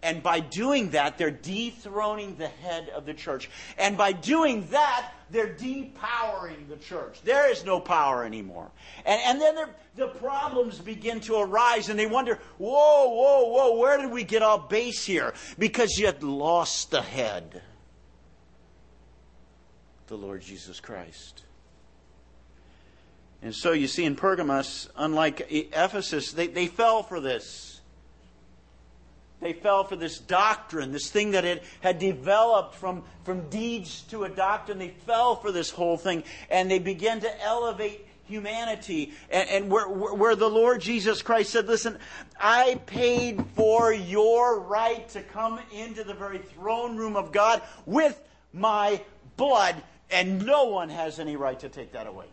[0.01, 3.49] And by doing that, they're dethroning the head of the church.
[3.77, 7.19] And by doing that, they're depowering the church.
[7.23, 8.71] There is no power anymore.
[9.05, 13.97] And, and then the problems begin to arise, and they wonder, whoa, whoa, whoa, where
[13.97, 15.33] did we get off base here?
[15.59, 17.61] Because you had lost the head
[20.07, 21.43] the Lord Jesus Christ.
[23.41, 27.81] And so you see in Pergamos, unlike Ephesus, they, they fell for this.
[29.39, 34.23] They fell for this doctrine, this thing that it had developed from, from deeds to
[34.23, 34.79] a doctrine.
[34.79, 39.13] They fell for this whole thing and they began to elevate humanity.
[39.29, 41.99] And, and where, where the Lord Jesus Christ said, Listen,
[42.39, 48.19] I paid for your right to come into the very throne room of God with
[48.53, 49.01] my
[49.37, 49.75] blood.
[50.09, 52.27] And no one has any right to take that away.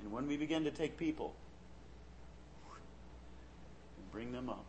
[0.00, 1.34] And when we begin to take people
[3.96, 4.64] and bring them up,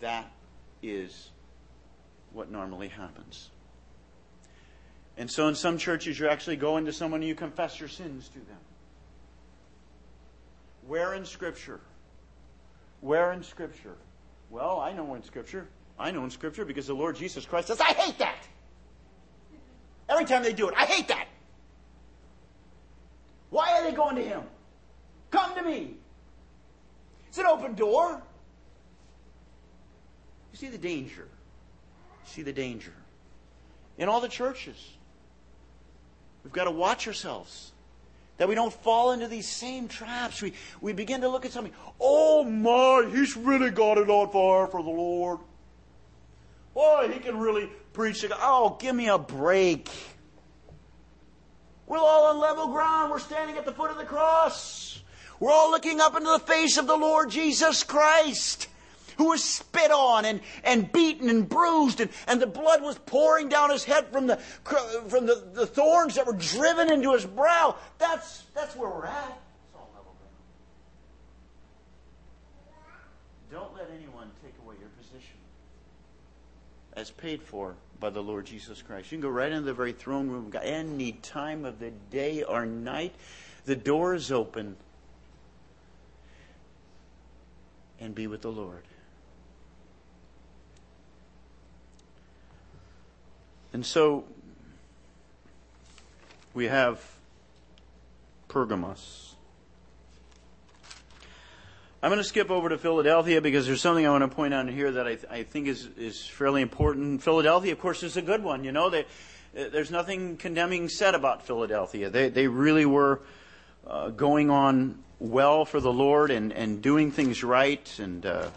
[0.00, 0.30] that
[0.82, 1.30] is
[2.32, 3.50] what normally happens.
[5.16, 8.28] And so in some churches, you actually go into someone and you confess your sins
[8.28, 8.58] to them.
[10.86, 11.80] Where in Scripture?
[13.00, 13.96] Where in Scripture?
[14.48, 15.66] Well, I know in Scripture.
[15.98, 18.47] I know in Scripture because the Lord Jesus Christ says, I hate that.
[20.08, 20.74] Every time they do it.
[20.76, 21.26] I hate that.
[23.50, 24.42] Why are they going to him?
[25.30, 25.94] Come to me.
[27.28, 28.22] It's an open door.
[30.52, 31.28] You see the danger.
[32.24, 32.92] You see the danger.
[33.98, 34.76] In all the churches,
[36.44, 37.72] we've got to watch ourselves
[38.38, 40.40] that we don't fall into these same traps.
[40.40, 44.68] We, we begin to look at something, oh my, he's really got it on fire
[44.68, 45.40] for the Lord.
[46.72, 47.68] Boy, he can really
[47.98, 48.24] preach.
[48.30, 49.90] Oh, give me a break.
[51.88, 53.10] We're all on level ground.
[53.10, 55.02] We're standing at the foot of the cross.
[55.40, 58.68] We're all looking up into the face of the Lord Jesus Christ,
[59.16, 63.48] who was spit on and, and beaten and bruised, and, and the blood was pouring
[63.48, 67.74] down his head from, the, from the, the thorns that were driven into his brow.
[67.98, 69.40] That's, that's where we're at.
[73.50, 75.34] Don't let anyone take away your position
[76.92, 79.10] as paid for by the Lord Jesus Christ.
[79.10, 81.90] You can go right into the very throne room of God any time of the
[82.10, 83.14] day or night.
[83.64, 84.76] The door is open.
[88.00, 88.84] And be with the Lord.
[93.72, 94.24] And so
[96.54, 97.04] we have
[98.48, 99.34] Pergamos.
[102.00, 104.68] I'm going to skip over to Philadelphia because there's something I want to point out
[104.68, 107.24] here that I, th- I think is, is fairly important.
[107.24, 108.62] Philadelphia, of course, is a good one.
[108.62, 109.04] You know, they,
[109.52, 112.08] there's nothing condemning said about Philadelphia.
[112.08, 113.22] They, they really were
[113.84, 118.50] uh, going on well for the Lord and, and doing things right and, uh,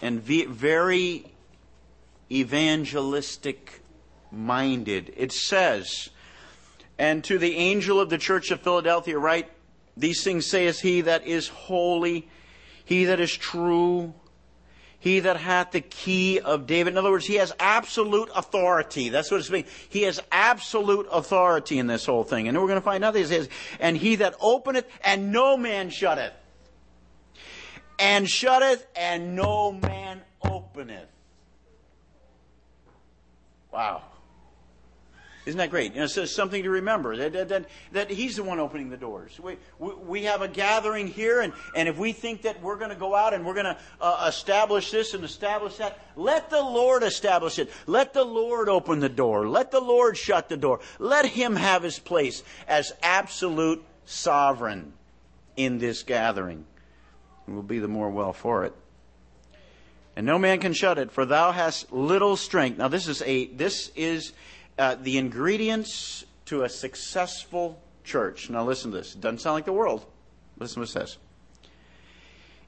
[0.00, 1.32] and very
[2.30, 3.82] evangelistic
[4.30, 5.12] minded.
[5.16, 6.10] It says,
[6.96, 9.50] and to the angel of the church of Philadelphia, write,
[9.96, 12.28] These things saith he that is holy,
[12.84, 14.14] he that is true,
[15.00, 16.92] he that hath the key of David.
[16.92, 19.08] In other words, he has absolute authority.
[19.08, 19.64] That's what it's mean.
[19.88, 22.48] He has absolute authority in this whole thing.
[22.48, 23.48] And we're going to find out says,
[23.80, 26.34] and he that openeth and no man shutteth.
[27.98, 31.08] And shutteth and no man openeth.
[33.72, 34.02] Wow.
[35.50, 35.94] Isn't that great?
[35.94, 38.96] You know, so something to remember that, that, that, that, he's the one opening the
[38.96, 39.40] doors.
[39.40, 42.90] We, we, we, have a gathering here, and, and if we think that we're going
[42.90, 46.62] to go out and we're going to uh, establish this and establish that, let the
[46.62, 47.68] Lord establish it.
[47.88, 49.48] Let the Lord open the door.
[49.48, 50.78] Let the Lord shut the door.
[51.00, 54.92] Let him have his place as absolute sovereign
[55.56, 56.64] in this gathering.
[57.48, 58.74] We'll be the more well for it.
[60.14, 62.78] And no man can shut it, for thou hast little strength.
[62.78, 64.32] Now this is a this is
[64.80, 68.48] uh, the ingredients to a successful church.
[68.48, 69.14] Now, listen to this.
[69.14, 70.06] It doesn't sound like the world.
[70.58, 71.18] Listen to what it says.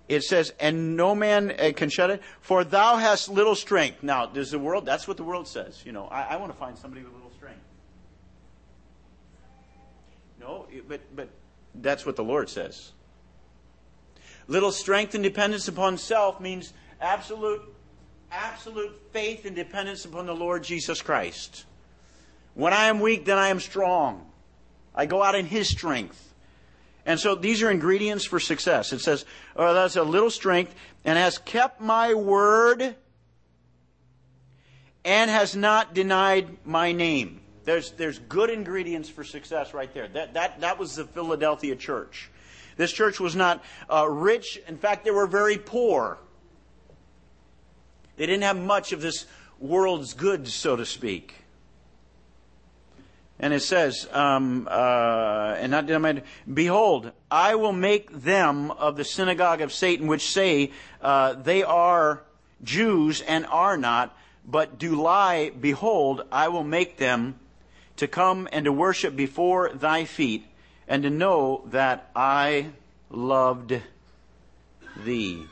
[0.09, 4.03] It says, and no man uh, can shut it, for thou hast little strength.
[4.03, 5.83] Now, does the world, that's what the world says.
[5.87, 7.61] You know, I, I want to find somebody with little strength.
[10.39, 11.31] No, but, but
[11.77, 12.93] that's what the Lord says.
[14.49, 17.63] Little strength and dependence upon self means absolute,
[18.31, 21.65] absolute faith and dependence upon the Lord Jesus Christ.
[22.55, 24.27] When I am weak, then I am strong.
[24.95, 26.33] I go out in His strength.
[27.05, 28.93] And so these are ingredients for success.
[28.93, 29.25] It says,
[29.57, 30.75] oh, that's a little strength
[31.05, 32.95] and has kept my word
[35.05, 37.41] and has not denied my name.
[37.65, 40.09] There's, there's good ingredients for success right there.
[40.09, 42.31] That, that, that was the Philadelphia church.
[42.77, 44.61] This church was not uh, rich.
[44.69, 46.19] In fact, they were very poor.
[48.17, 49.27] They didn't have much of this
[49.59, 51.35] world's goods, so to speak.
[53.43, 56.23] And it says, um, uh, and not denied,
[56.53, 60.71] behold, I will make them of the synagogue of Satan, which say
[61.03, 62.23] uh, they are
[62.63, 64.17] Jews and are not,
[64.47, 65.51] but do lie.
[65.51, 67.41] Behold, I will make them
[67.97, 70.47] to come and to worship before thy feet,
[70.87, 72.71] and to know that I
[73.11, 73.83] loved
[75.05, 75.47] thee.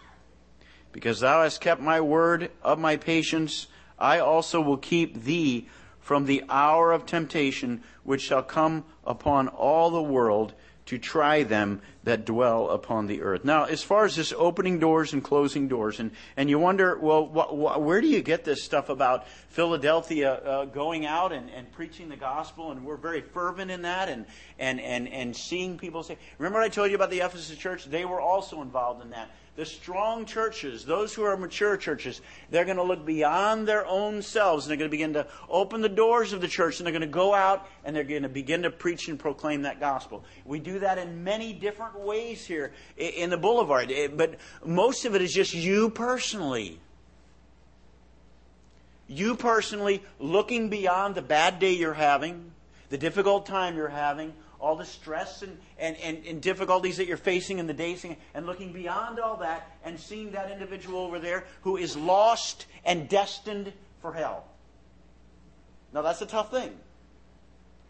[0.93, 3.67] Because thou hast kept my word of my patience,
[3.99, 5.69] I also will keep thee
[6.11, 10.53] from the hour of temptation which shall come upon all the world
[10.85, 13.45] to try them that dwell upon the earth.
[13.45, 17.27] Now, as far as this opening doors and closing doors, and, and you wonder, well,
[17.27, 21.71] wh- wh- where do you get this stuff about Philadelphia uh, going out and, and
[21.71, 22.73] preaching the gospel?
[22.73, 24.27] And we're very fervent in that and,
[24.59, 27.85] and, and, and seeing people say, remember I told you about the Ephesus church?
[27.85, 29.31] They were also involved in that.
[29.61, 34.23] The strong churches, those who are mature churches, they're going to look beyond their own
[34.23, 36.95] selves and they're going to begin to open the doors of the church and they're
[36.95, 40.25] going to go out and they're going to begin to preach and proclaim that gospel.
[40.47, 45.21] We do that in many different ways here in the boulevard, but most of it
[45.21, 46.81] is just you personally.
[49.09, 52.51] You personally looking beyond the bad day you're having,
[52.89, 57.17] the difficult time you're having, all the stress and, and, and, and, difficulties that you're
[57.17, 58.05] facing in the days,
[58.35, 63.09] and looking beyond all that and seeing that individual over there who is lost and
[63.09, 64.45] destined for hell.
[65.93, 66.73] Now, that's a tough thing.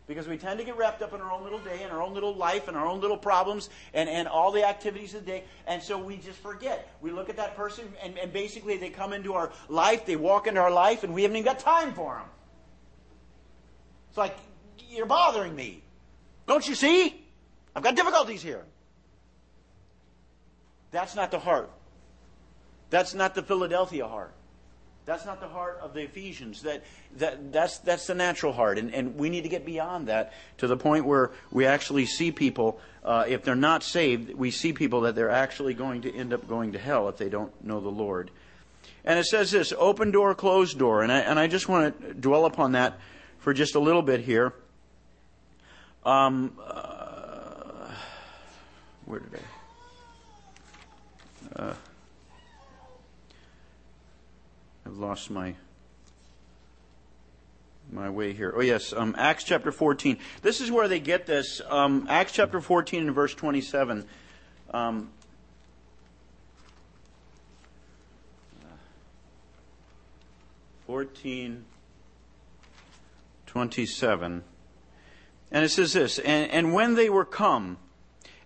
[0.06, 2.14] Because we tend to get wrapped up in our own little day and our own
[2.14, 5.44] little life and our own little problems and, and all the activities of the day.
[5.68, 6.92] And so we just forget.
[7.00, 10.48] We look at that person and, and basically they come into our life, they walk
[10.48, 12.26] into our life, and we haven't even got time for them.
[14.08, 14.36] It's like,
[14.88, 15.84] you're bothering me.
[16.50, 17.14] Don't you see?
[17.76, 18.64] I've got difficulties here.
[20.90, 21.70] That's not the heart.
[22.90, 24.34] That's not the Philadelphia heart.
[25.06, 26.62] That's not the heart of the Ephesians.
[26.62, 26.82] That,
[27.18, 28.78] that, that's, that's the natural heart.
[28.78, 32.32] And, and we need to get beyond that to the point where we actually see
[32.32, 36.32] people, uh, if they're not saved, we see people that they're actually going to end
[36.32, 38.32] up going to hell if they don't know the Lord.
[39.04, 41.04] And it says this open door, closed door.
[41.04, 42.98] And I, and I just want to dwell upon that
[43.38, 44.52] for just a little bit here.
[46.04, 47.90] Um, uh,
[49.04, 49.40] where did
[51.56, 51.62] I?
[51.62, 51.74] Uh,
[54.86, 55.54] I've lost my
[57.92, 58.52] my way here.
[58.56, 60.18] Oh, yes, um, Acts chapter 14.
[60.42, 61.60] This is where they get this.
[61.68, 64.06] Um, Acts chapter 14 and verse 27.
[64.72, 65.10] Um,
[70.86, 71.66] Fourteen
[73.46, 74.42] twenty-seven,
[75.50, 77.78] and it says this: and, and when they were come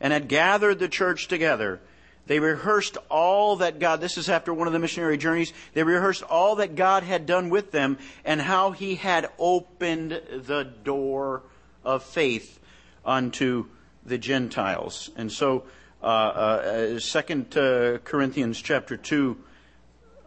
[0.00, 1.80] and had gathered the church together,
[2.26, 6.22] they rehearsed all that God, this is after one of the missionary journeys, they rehearsed
[6.22, 11.42] all that God had done with them and how he had opened the door
[11.84, 12.58] of faith
[13.04, 13.66] unto
[14.06, 15.10] the Gentiles.
[15.16, 15.64] And so,
[16.02, 19.36] uh, uh, Second uh, Corinthians chapter 2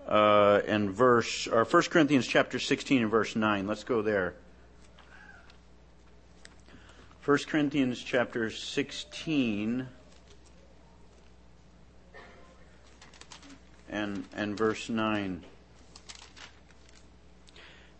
[0.07, 3.67] uh, and verse, or 1 Corinthians chapter 16 and verse 9.
[3.67, 4.35] Let's go there.
[7.27, 9.85] 1 Corinthians chapter 16
[13.89, 15.43] and, and verse 9.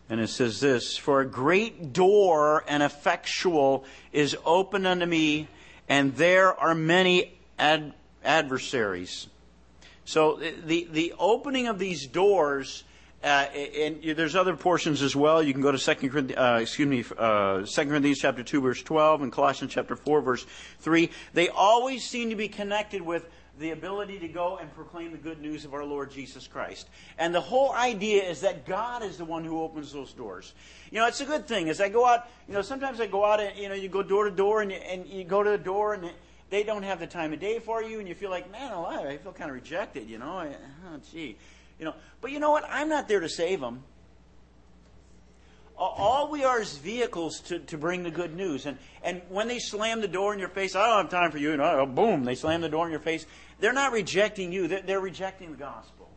[0.08, 5.48] And it says this For a great door and effectual is open unto me,
[5.90, 7.92] and there are many ad-
[8.24, 9.26] adversaries.
[10.06, 12.82] So the, the opening of these doors,
[13.22, 15.42] and there's other portions as well.
[15.42, 18.82] You can go to Second Corinthians, uh, excuse me, uh, Second Corinthians chapter two verse
[18.82, 20.46] twelve and Colossians chapter four verse
[20.78, 21.10] three.
[21.34, 25.40] They always seem to be connected with the ability to go and proclaim the good
[25.40, 26.88] news of our Lord Jesus Christ.
[27.18, 30.54] And the whole idea is that God is the one who opens those doors.
[30.92, 31.68] You know, it's a good thing.
[31.68, 34.04] As I go out, you know, sometimes I go out and, you know, you go
[34.04, 36.08] door to door and you, and you go to the door and
[36.50, 39.06] they don't have the time of day for you and you feel like, man alive,
[39.06, 40.48] I feel kind of rejected, you know.
[40.86, 41.36] Oh, gee.
[41.78, 42.64] You know, but you know what?
[42.68, 43.84] I'm not there to save them.
[45.76, 48.66] All we are is vehicles to, to bring the good news.
[48.66, 51.38] And, and when they slam the door in your face, I don't have time for
[51.38, 51.52] you.
[51.52, 53.26] And boom, they slam the door in your face.
[53.60, 56.10] They're not rejecting you, they're, they're rejecting the gospel.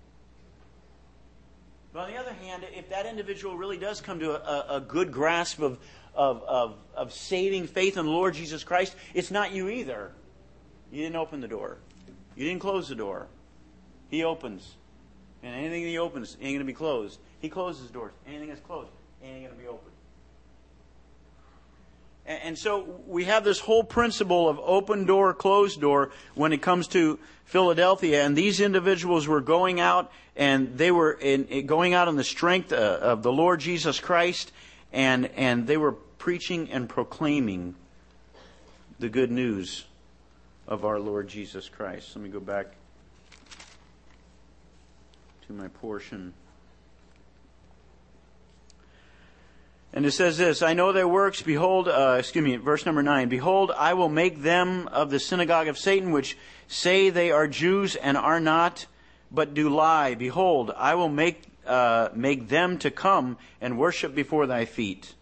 [1.93, 5.11] But on the other hand, if that individual really does come to a, a good
[5.11, 5.77] grasp of,
[6.15, 10.11] of, of, of saving faith in the Lord Jesus Christ, it's not you either.
[10.91, 11.77] You didn't open the door,
[12.35, 13.27] you didn't close the door.
[14.09, 14.75] He opens.
[15.43, 17.19] And anything he opens ain't going to be closed.
[17.39, 18.13] He closes doors.
[18.27, 18.89] Anything that's closed
[19.23, 19.91] ain't going to be open.
[22.25, 26.87] And so we have this whole principle of open door, closed door when it comes
[26.89, 28.23] to Philadelphia.
[28.23, 32.71] And these individuals were going out and they were in, going out in the strength
[32.71, 34.51] uh, of the Lord Jesus Christ
[34.93, 37.75] and, and they were preaching and proclaiming
[38.99, 39.85] the good news
[40.67, 42.15] of our Lord Jesus Christ.
[42.15, 42.67] Let me go back
[45.51, 46.33] to my portion.
[49.93, 53.27] And it says this, I know their works, behold, uh, excuse me, verse number 9,
[53.27, 56.37] Behold, I will make them of the synagogue of Satan, which
[56.67, 58.85] say they are Jews and are not,
[59.29, 60.15] but do lie.
[60.15, 65.13] Behold, I will make, uh, make them to come and worship before thy feet.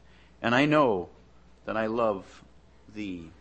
[0.41, 1.09] And I know
[1.65, 2.43] that I love
[2.93, 3.32] thee.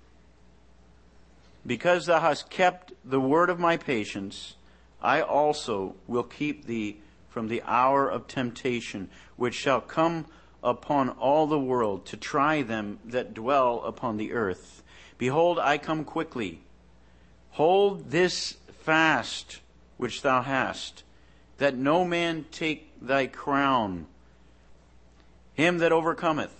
[1.66, 4.54] Because thou hast kept the word of my patience,
[5.00, 10.26] I also will keep thee from the hour of temptation, which shall come
[10.62, 14.82] upon all the world to try them that dwell upon the earth.
[15.18, 16.60] Behold, I come quickly.
[17.50, 19.60] Hold this fast
[19.96, 21.02] which thou hast,
[21.58, 24.06] that no man take thy crown.
[25.54, 26.54] Him that overcometh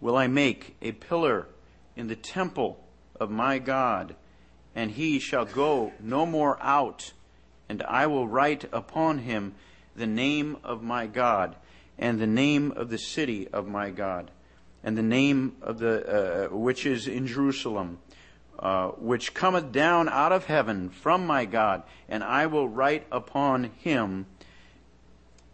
[0.00, 1.46] will I make a pillar
[1.96, 2.82] in the temple
[3.18, 4.14] of my God,
[4.74, 7.12] and he shall go no more out,
[7.70, 9.54] and I will write upon him
[9.94, 11.54] the name of my God
[11.96, 14.32] and the name of the city of my God,
[14.82, 17.98] and the name of the uh, which is in Jerusalem,
[18.58, 23.70] uh, which cometh down out of heaven from my God, and I will write upon
[23.78, 24.26] him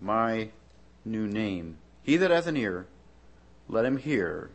[0.01, 0.49] my
[1.05, 1.77] new name.
[2.03, 2.87] He that hath an ear,
[3.69, 4.49] let him hear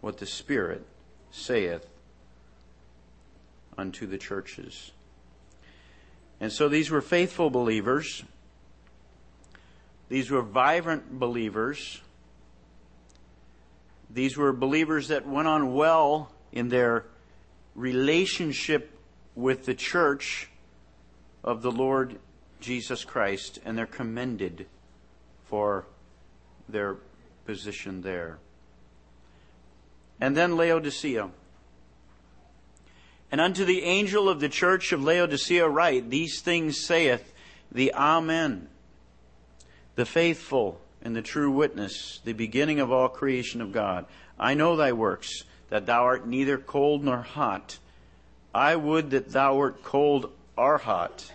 [0.00, 0.84] what the Spirit
[1.30, 1.86] saith
[3.78, 4.90] unto the churches.
[6.40, 8.24] And so these were faithful believers
[10.08, 12.00] these were vibrant believers.
[14.10, 17.06] These were believers that went on well in their
[17.74, 18.96] relationship
[19.34, 20.48] with the church
[21.42, 22.18] of the Lord
[22.60, 24.66] Jesus Christ, and they're commended
[25.46, 25.86] for
[26.68, 26.96] their
[27.44, 28.38] position there.
[30.20, 31.30] And then Laodicea.
[33.30, 37.32] And unto the angel of the church of Laodicea write, These things saith
[37.72, 38.68] the Amen
[39.94, 44.06] the faithful and the true witness, the beginning of all creation of God.
[44.38, 47.78] I know thy works, that thou art neither cold nor hot.
[48.54, 51.30] I would that thou wert cold or hot.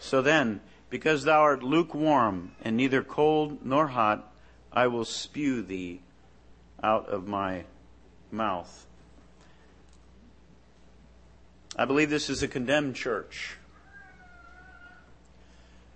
[0.00, 4.32] So then, because thou art lukewarm and neither cold nor hot,
[4.72, 6.00] I will spew thee
[6.82, 7.64] out of my
[8.30, 8.86] mouth.
[11.80, 13.56] I believe this is a condemned church.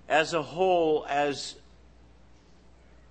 [0.09, 1.57] As a whole, as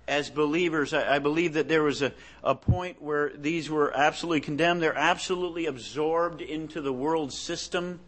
[0.08, 2.12] as believers, I, I, believe that there was a,
[2.42, 4.82] a point where these were absolutely condemned.
[4.82, 8.00] They're absolutely absorbed into the world system.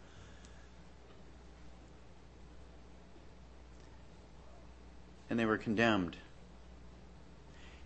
[5.29, 6.17] And they were condemned.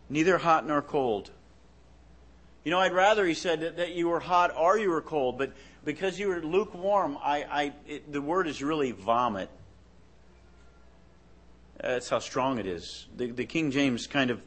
[0.09, 1.29] Neither hot nor cold.
[2.63, 5.38] You know, I'd rather, he said, that, that you were hot or you were cold,
[5.38, 5.53] but
[5.84, 9.49] because you were lukewarm, I, I, it, the word is really vomit.
[11.79, 13.07] That's how strong it is.
[13.17, 14.41] The, the King James kind of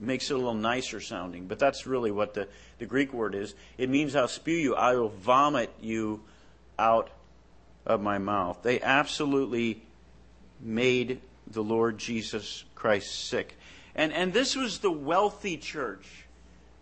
[0.00, 3.54] makes it a little nicer sounding, but that's really what the, the Greek word is.
[3.78, 6.22] It means I'll spew you, I will vomit you
[6.78, 7.10] out
[7.84, 8.60] of my mouth.
[8.62, 9.82] They absolutely
[10.60, 13.56] made the Lord Jesus Christ sick.
[13.94, 16.25] And, and this was the wealthy church.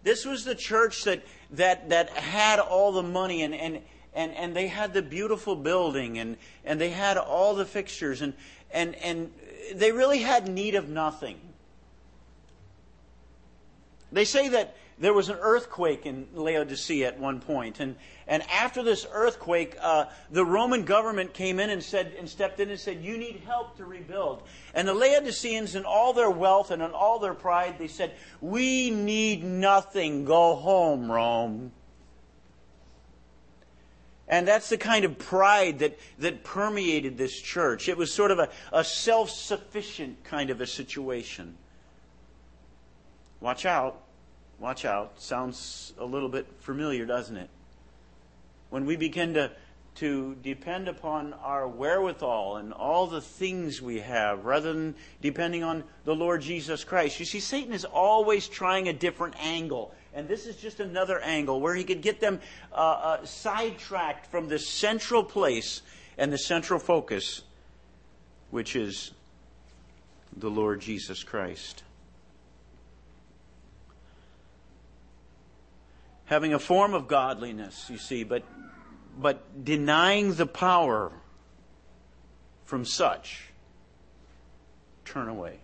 [0.04, 3.80] This was the church that, that, that had all the money and, and,
[4.14, 8.34] and, and they had the beautiful building and, and they had all the fixtures and,
[8.70, 9.32] and, and
[9.74, 11.40] they really had need of nothing.
[14.12, 17.96] They say that there was an earthquake in Laodicea at one point, and,
[18.28, 22.70] and after this earthquake, uh, the Roman government came in and said and stepped in
[22.70, 24.42] and said, "You need help to rebuild."
[24.72, 28.90] And the Laodiceans, in all their wealth and in all their pride, they said, "We
[28.90, 30.24] need nothing.
[30.24, 31.72] Go home, Rome."
[34.26, 37.88] And that's the kind of pride that, that permeated this church.
[37.88, 41.56] It was sort of a, a self sufficient kind of a situation.
[43.40, 44.03] Watch out.
[44.58, 45.20] Watch out.
[45.20, 47.50] Sounds a little bit familiar, doesn't it?
[48.70, 49.50] When we begin to,
[49.96, 55.84] to depend upon our wherewithal and all the things we have rather than depending on
[56.04, 57.20] the Lord Jesus Christ.
[57.20, 59.94] You see, Satan is always trying a different angle.
[60.12, 62.40] And this is just another angle where he could get them
[62.72, 65.82] uh, uh, sidetracked from the central place
[66.18, 67.42] and the central focus,
[68.50, 69.12] which is
[70.36, 71.83] the Lord Jesus Christ.
[76.26, 78.42] Having a form of godliness, you see, but,
[79.18, 81.12] but denying the power
[82.64, 83.48] from such,
[85.04, 85.58] turn away.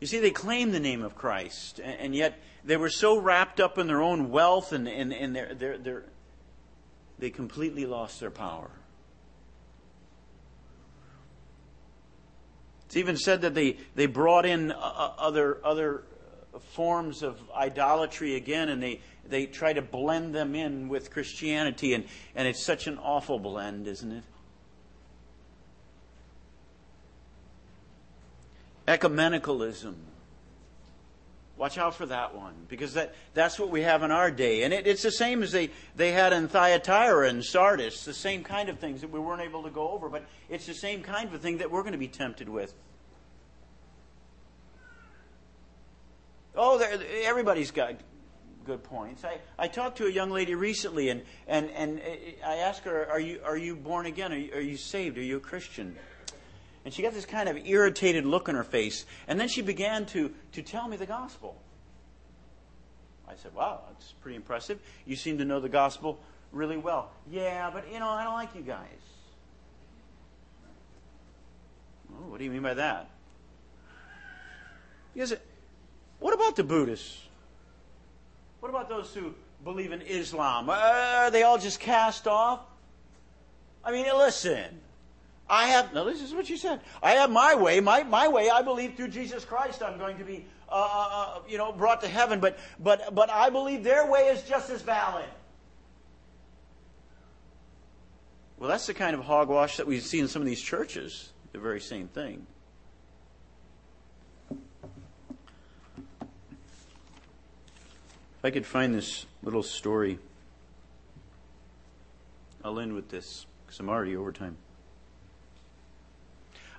[0.00, 3.78] You see, they claimed the name of Christ, and, yet they were so wrapped up
[3.78, 6.04] in their own wealth and, and, and their, their, their,
[7.18, 8.70] they completely lost their power.
[12.86, 16.02] It's even said that they, they brought in uh, uh, other, other
[16.60, 22.04] forms of idolatry again, and they, they try to blend them in with Christianity, and,
[22.34, 24.24] and it's such an awful blend, isn't it?
[28.86, 29.94] ecumenicalism.
[31.56, 34.64] Watch out for that one, because that, that's what we have in our day.
[34.64, 38.42] And it, it's the same as they, they had in Thyatira and Sardis, the same
[38.42, 41.32] kind of things that we weren't able to go over, but it's the same kind
[41.32, 42.74] of thing that we're going to be tempted with.
[46.54, 46.78] Oh,
[47.24, 47.94] everybody's got
[48.64, 49.24] good points.
[49.24, 53.08] I, I talked to a young lady recently, and, and, and uh, I asked her,
[53.10, 54.32] Are you, are you born again?
[54.32, 55.18] Are you, are you saved?
[55.18, 55.96] Are you a Christian?
[56.84, 59.06] And she got this kind of irritated look on her face.
[59.28, 61.56] And then she began to, to tell me the gospel.
[63.28, 64.78] I said, Wow, that's pretty impressive.
[65.06, 67.10] You seem to know the gospel really well.
[67.30, 68.88] Yeah, but you know, I don't like you guys.
[72.10, 73.08] Oh, what do you mean by that?
[75.14, 75.34] Because,
[76.22, 77.18] what about the Buddhists?
[78.60, 80.70] What about those who believe in Islam?
[80.70, 82.60] Uh, are they all just cast off?
[83.84, 84.80] I mean, listen.
[85.50, 86.80] I have, no, this is what you said.
[87.02, 87.80] I have my way.
[87.80, 91.38] My, my way, I believe through Jesus Christ I'm going to be, uh, uh, uh,
[91.48, 92.40] you know, brought to heaven.
[92.40, 95.26] But, but, but I believe their way is just as valid.
[98.58, 101.32] Well, that's the kind of hogwash that we see in some of these churches.
[101.52, 102.46] The very same thing.
[108.42, 110.18] If I could find this little story,
[112.64, 114.56] I'll end with this because I'm already over time.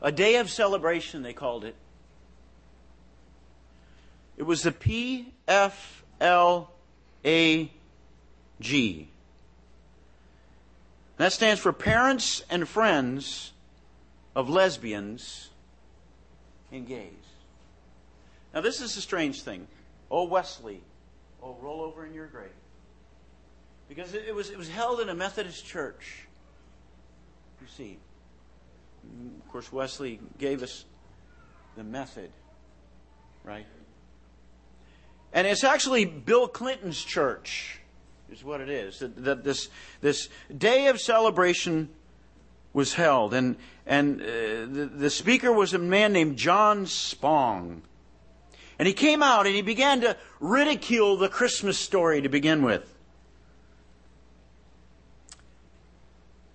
[0.02, 1.78] A day of celebration, they called it.
[4.36, 6.28] It was the PFLAG.
[11.16, 13.54] That stands for Parents and Friends
[14.36, 15.50] of Lesbians
[16.74, 17.14] and Gays.
[18.54, 19.70] Now, this is a strange thing.
[20.12, 20.82] Oh, Wesley,
[21.44, 22.50] oh, roll over in your grave.
[23.90, 26.26] Because it was, it was held in a Methodist church.
[27.62, 27.98] You see,
[29.40, 30.86] of course, Wesley gave us
[31.76, 32.32] the method,
[33.44, 33.66] right?
[35.34, 37.80] And it's actually Bill Clinton's church,
[38.32, 39.00] is what it is.
[39.00, 39.70] That, that this,
[40.02, 41.90] this day of celebration
[42.72, 43.34] was held.
[43.34, 47.82] And, and uh, the, the speaker was a man named John Spong.
[48.84, 52.84] And he came out and he began to ridicule the Christmas story to begin with.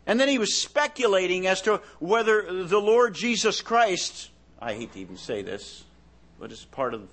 [0.07, 4.29] And then he was speculating as to whether the Lord Jesus Christ,
[4.61, 5.85] I hate to even say this,
[6.39, 7.09] but it's part of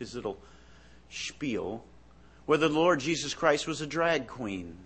[0.00, 0.40] his little
[1.08, 1.84] spiel
[2.46, 4.76] whether the Lord Jesus Christ was a drag queen.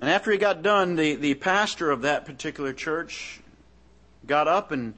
[0.00, 3.40] And after he got done, the, the pastor of that particular church
[4.26, 4.94] got up and,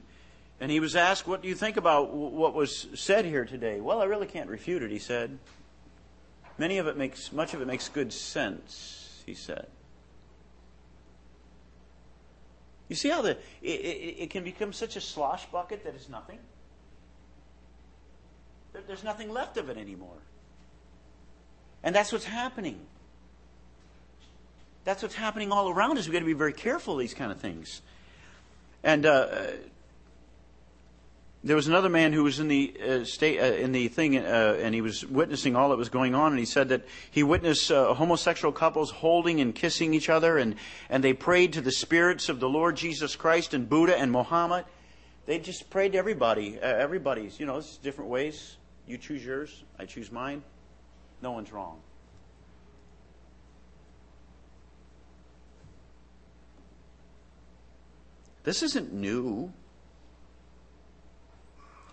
[0.59, 3.81] and he was asked, What do you think about what was said here today?
[3.81, 5.37] Well, I really can't refute it, he said.
[6.57, 9.67] Many of it makes, much of it makes good sense, he said.
[12.87, 16.07] You see how the, it, it, it can become such a slosh bucket that it's
[16.07, 16.39] nothing?
[18.87, 20.17] There's nothing left of it anymore.
[21.83, 22.79] And that's what's happening.
[24.85, 26.05] That's what's happening all around us.
[26.05, 27.81] We've got to be very careful of these kind of things.
[28.83, 29.47] And uh,
[31.43, 34.59] there was another man who was in the uh, state uh, in the thing, uh,
[34.61, 36.31] and he was witnessing all that was going on.
[36.31, 40.55] And he said that he witnessed uh, homosexual couples holding and kissing each other, and
[40.87, 44.65] and they prayed to the spirits of the Lord Jesus Christ and Buddha and Muhammad.
[45.25, 47.39] They just prayed to everybody, uh, everybody's.
[47.39, 48.57] You know, it's different ways.
[48.85, 50.43] You choose yours, I choose mine.
[51.23, 51.79] No one's wrong.
[58.45, 59.51] This isn't new.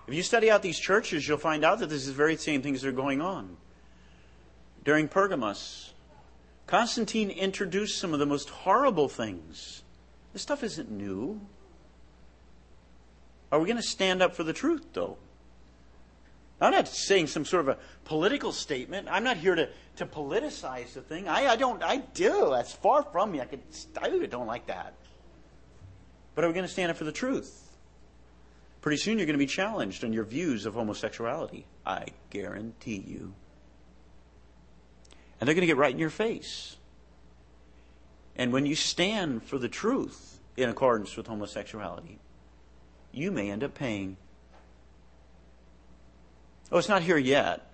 [0.06, 2.60] If you study out these churches, you'll find out that this is the very same
[2.60, 3.56] things that are going on.
[4.84, 5.94] During Pergamos,
[6.66, 9.82] Constantine introduced some of the most horrible things.
[10.34, 11.40] This stuff isn't new.
[13.50, 15.16] Are we going to stand up for the truth, though?
[16.60, 19.08] I'm not saying some sort of a political statement.
[19.10, 21.28] I'm not here to, to politicize the thing.
[21.28, 22.50] I, I don't, I do.
[22.50, 23.40] That's far from me.
[23.40, 23.62] I could,
[24.00, 24.94] I don't like that.
[26.34, 27.58] But are we going to stand up for the truth?
[28.80, 31.66] Pretty soon you're going to be challenged on your views of homosexuality.
[31.86, 33.34] I guarantee you.
[35.40, 36.76] And they're going to get right in your face.
[38.36, 42.18] And when you stand for the truth in accordance with homosexuality,
[43.12, 44.16] you may end up paying.
[46.70, 47.70] Oh, it's not here yet,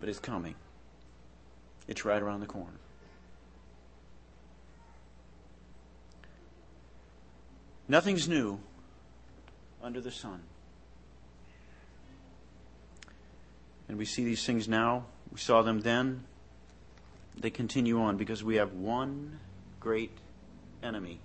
[0.00, 0.54] but it's coming.
[1.86, 2.78] It's right around the corner.
[7.90, 8.60] Nothing's new
[9.82, 10.42] under the sun.
[13.88, 15.06] And we see these things now.
[15.32, 16.22] We saw them then.
[17.36, 19.40] They continue on because we have one
[19.80, 20.16] great
[20.84, 21.18] enemy.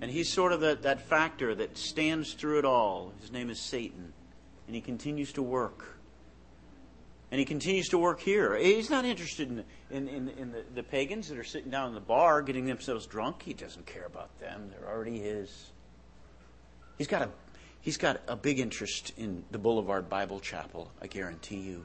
[0.00, 3.12] And he's sort of that, that factor that stands through it all.
[3.20, 4.12] His name is Satan.
[4.66, 5.97] And he continues to work.
[7.30, 8.56] And he continues to work here.
[8.56, 11.94] He's not interested in, in, in, in the, the pagans that are sitting down in
[11.94, 13.42] the bar getting themselves drunk.
[13.42, 14.70] He doesn't care about them.
[14.70, 15.72] They're already his.
[16.96, 17.28] He's got a
[17.80, 21.84] he's got a big interest in the Boulevard Bible Chapel, I guarantee you.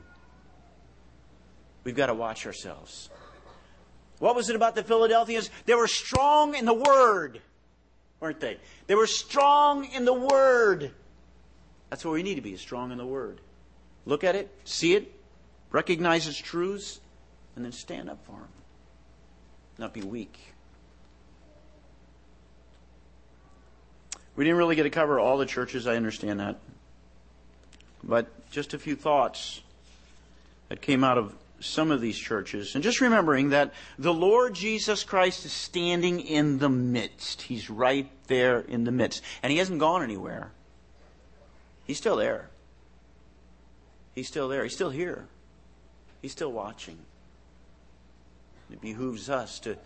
[1.84, 3.10] We've got to watch ourselves.
[4.20, 5.50] What was it about the Philadelphians?
[5.66, 7.42] They were strong in the word,
[8.22, 8.58] weren't they?
[8.88, 10.92] They were strong in the word.
[11.90, 13.42] That's what we need to be, strong in the word.
[14.06, 15.14] Look at it, see it,
[15.74, 17.02] recognize its truths,
[17.58, 18.48] and then stand up for them.
[19.78, 20.40] Not be weak.
[24.36, 26.60] We didn't really get to cover all the churches, I understand that.
[28.04, 29.62] But just a few thoughts
[30.70, 32.76] that came out of some of these churches.
[32.76, 37.44] And just remembering that the Lord Jesus Christ is standing in the midst.
[37.44, 39.24] He's right there in the midst.
[39.42, 40.52] And He hasn't gone anywhere.
[41.86, 42.50] He's still there.
[44.14, 44.64] He's still there.
[44.64, 45.28] He's still here.
[46.24, 46.98] He's still watching.
[48.72, 49.78] It behooves us to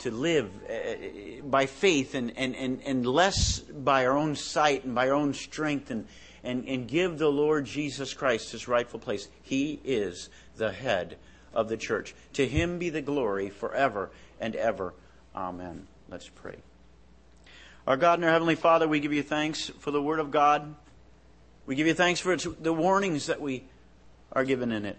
[0.00, 4.96] to live uh, by faith and, and, and, and less by our own sight and
[4.96, 6.08] by our own strength and,
[6.42, 9.28] and, and give the Lord Jesus Christ his rightful place.
[9.42, 11.18] He is the head
[11.54, 12.16] of the church.
[12.32, 14.10] To him be the glory forever
[14.40, 14.92] and ever.
[15.36, 15.86] Amen.
[16.08, 16.56] Let's pray.
[17.86, 20.74] Our God and our Heavenly Father, we give you thanks for the Word of God.
[21.64, 23.62] We give you thanks for the warnings that we
[24.32, 24.98] are given in it.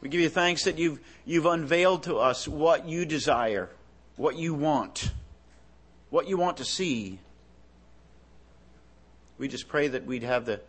[0.00, 3.68] We give you thanks that you've, you've unveiled to us what you desire,
[4.16, 5.10] what you want,
[6.10, 7.18] what you want to see.
[9.38, 10.60] We just pray that we'd have the,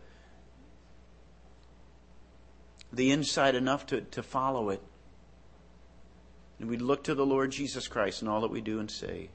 [2.92, 4.82] the insight enough to, to follow it.
[6.58, 9.30] And we'd look to the Lord Jesus Christ in all that we do and say.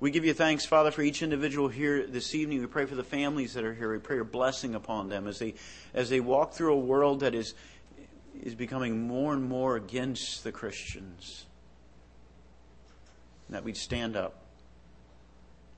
[0.00, 2.60] We give you thanks, Father, for each individual here this evening.
[2.60, 3.90] We pray for the families that are here.
[3.92, 5.54] We pray your blessing upon them as they
[5.92, 7.54] as they walk through a world that is
[8.42, 11.46] is becoming more and more against the Christians.
[13.50, 14.42] That we'd stand up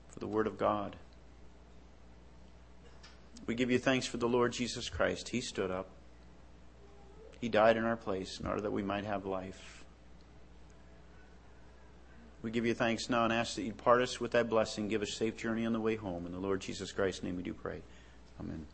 [0.09, 0.95] for the Word of God.
[3.47, 5.29] We give you thanks for the Lord Jesus Christ.
[5.29, 5.89] He stood up.
[7.39, 9.83] He died in our place in order that we might have life.
[12.41, 14.87] We give you thanks now and ask that you part us with that blessing.
[14.87, 16.25] Give us safe journey on the way home.
[16.25, 17.81] In the Lord Jesus Christ's name we do pray.
[18.39, 18.65] Amen.